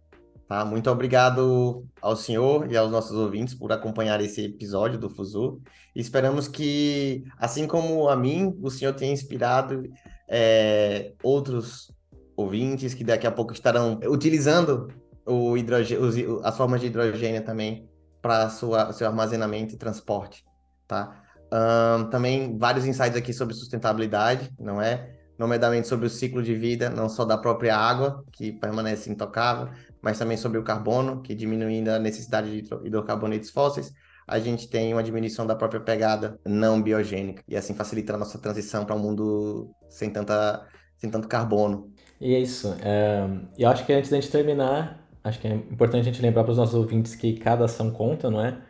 [0.51, 0.65] Tá?
[0.65, 5.61] Muito obrigado ao senhor e aos nossos ouvintes por acompanhar esse episódio do Fuzu.
[5.95, 9.85] Esperamos que, assim como a mim, o senhor tenha inspirado
[10.29, 11.93] é, outros
[12.37, 14.89] ouvintes que daqui a pouco estarão utilizando
[15.25, 17.89] o hidrogênio, as formas de hidrogênio também
[18.21, 20.45] para seu armazenamento e transporte.
[20.89, 21.23] Tá?
[21.53, 25.17] Um, também vários insights aqui sobre sustentabilidade, não é?
[25.41, 29.73] Nomeadamente sobre o ciclo de vida, não só da própria água, que permanece intocável,
[30.03, 33.91] mas também sobre o carbono, que diminuindo a necessidade de hidrocarbonetos fósseis,
[34.29, 38.39] a gente tem uma diminuição da própria pegada não biogênica, e assim facilita a nossa
[38.39, 40.69] transição para um mundo sem, tanta,
[40.99, 41.91] sem tanto carbono.
[42.21, 42.77] E é isso.
[42.83, 43.27] É,
[43.57, 46.53] eu acho que antes da gente terminar, acho que é importante a gente lembrar para
[46.53, 48.61] os nossos ouvintes que cada ação conta, não é?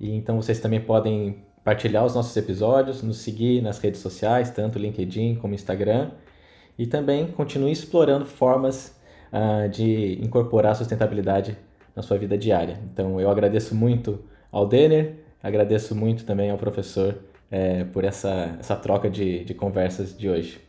[0.00, 4.78] E então vocês também podem partilhar os nossos episódios, nos seguir nas redes sociais, tanto
[4.78, 6.12] LinkedIn como Instagram,
[6.78, 8.96] e também continue explorando formas
[9.32, 11.58] uh, de incorporar a sustentabilidade
[11.96, 12.80] na sua vida diária.
[12.84, 17.18] Então, eu agradeço muito ao Denner, agradeço muito também ao professor
[17.50, 20.60] é, por essa, essa troca de, de conversas de hoje.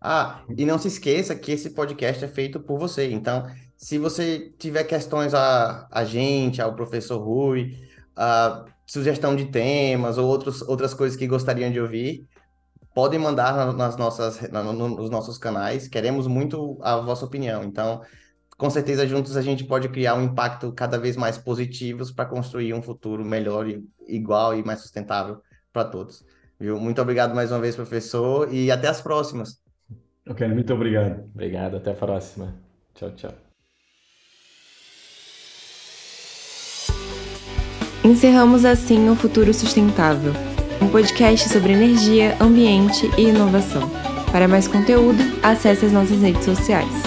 [0.00, 3.10] Ah, e não se esqueça que esse podcast é feito por você.
[3.10, 3.44] Então,
[3.76, 7.74] se você tiver questões a, a gente, ao professor Rui,
[8.14, 12.26] a sugestão de temas ou outros, outras coisas que gostariam de ouvir,
[12.94, 15.88] podem mandar nas nossas, nos nossos canais.
[15.88, 17.62] Queremos muito a vossa opinião.
[17.64, 18.00] Então,
[18.56, 22.72] com certeza, juntos a gente pode criar um impacto cada vez mais positivo para construir
[22.72, 23.66] um futuro melhor,
[24.06, 26.24] igual e mais sustentável para todos.
[26.58, 26.80] Viu?
[26.80, 29.60] Muito obrigado mais uma vez, professor, e até as próximas.
[30.26, 31.24] Ok, muito obrigado.
[31.34, 32.54] Obrigado, até a próxima.
[32.94, 33.45] Tchau, tchau.
[38.06, 40.32] Encerramos assim o Futuro Sustentável
[40.80, 43.90] um podcast sobre energia, ambiente e inovação.
[44.30, 47.05] Para mais conteúdo, acesse as nossas redes sociais.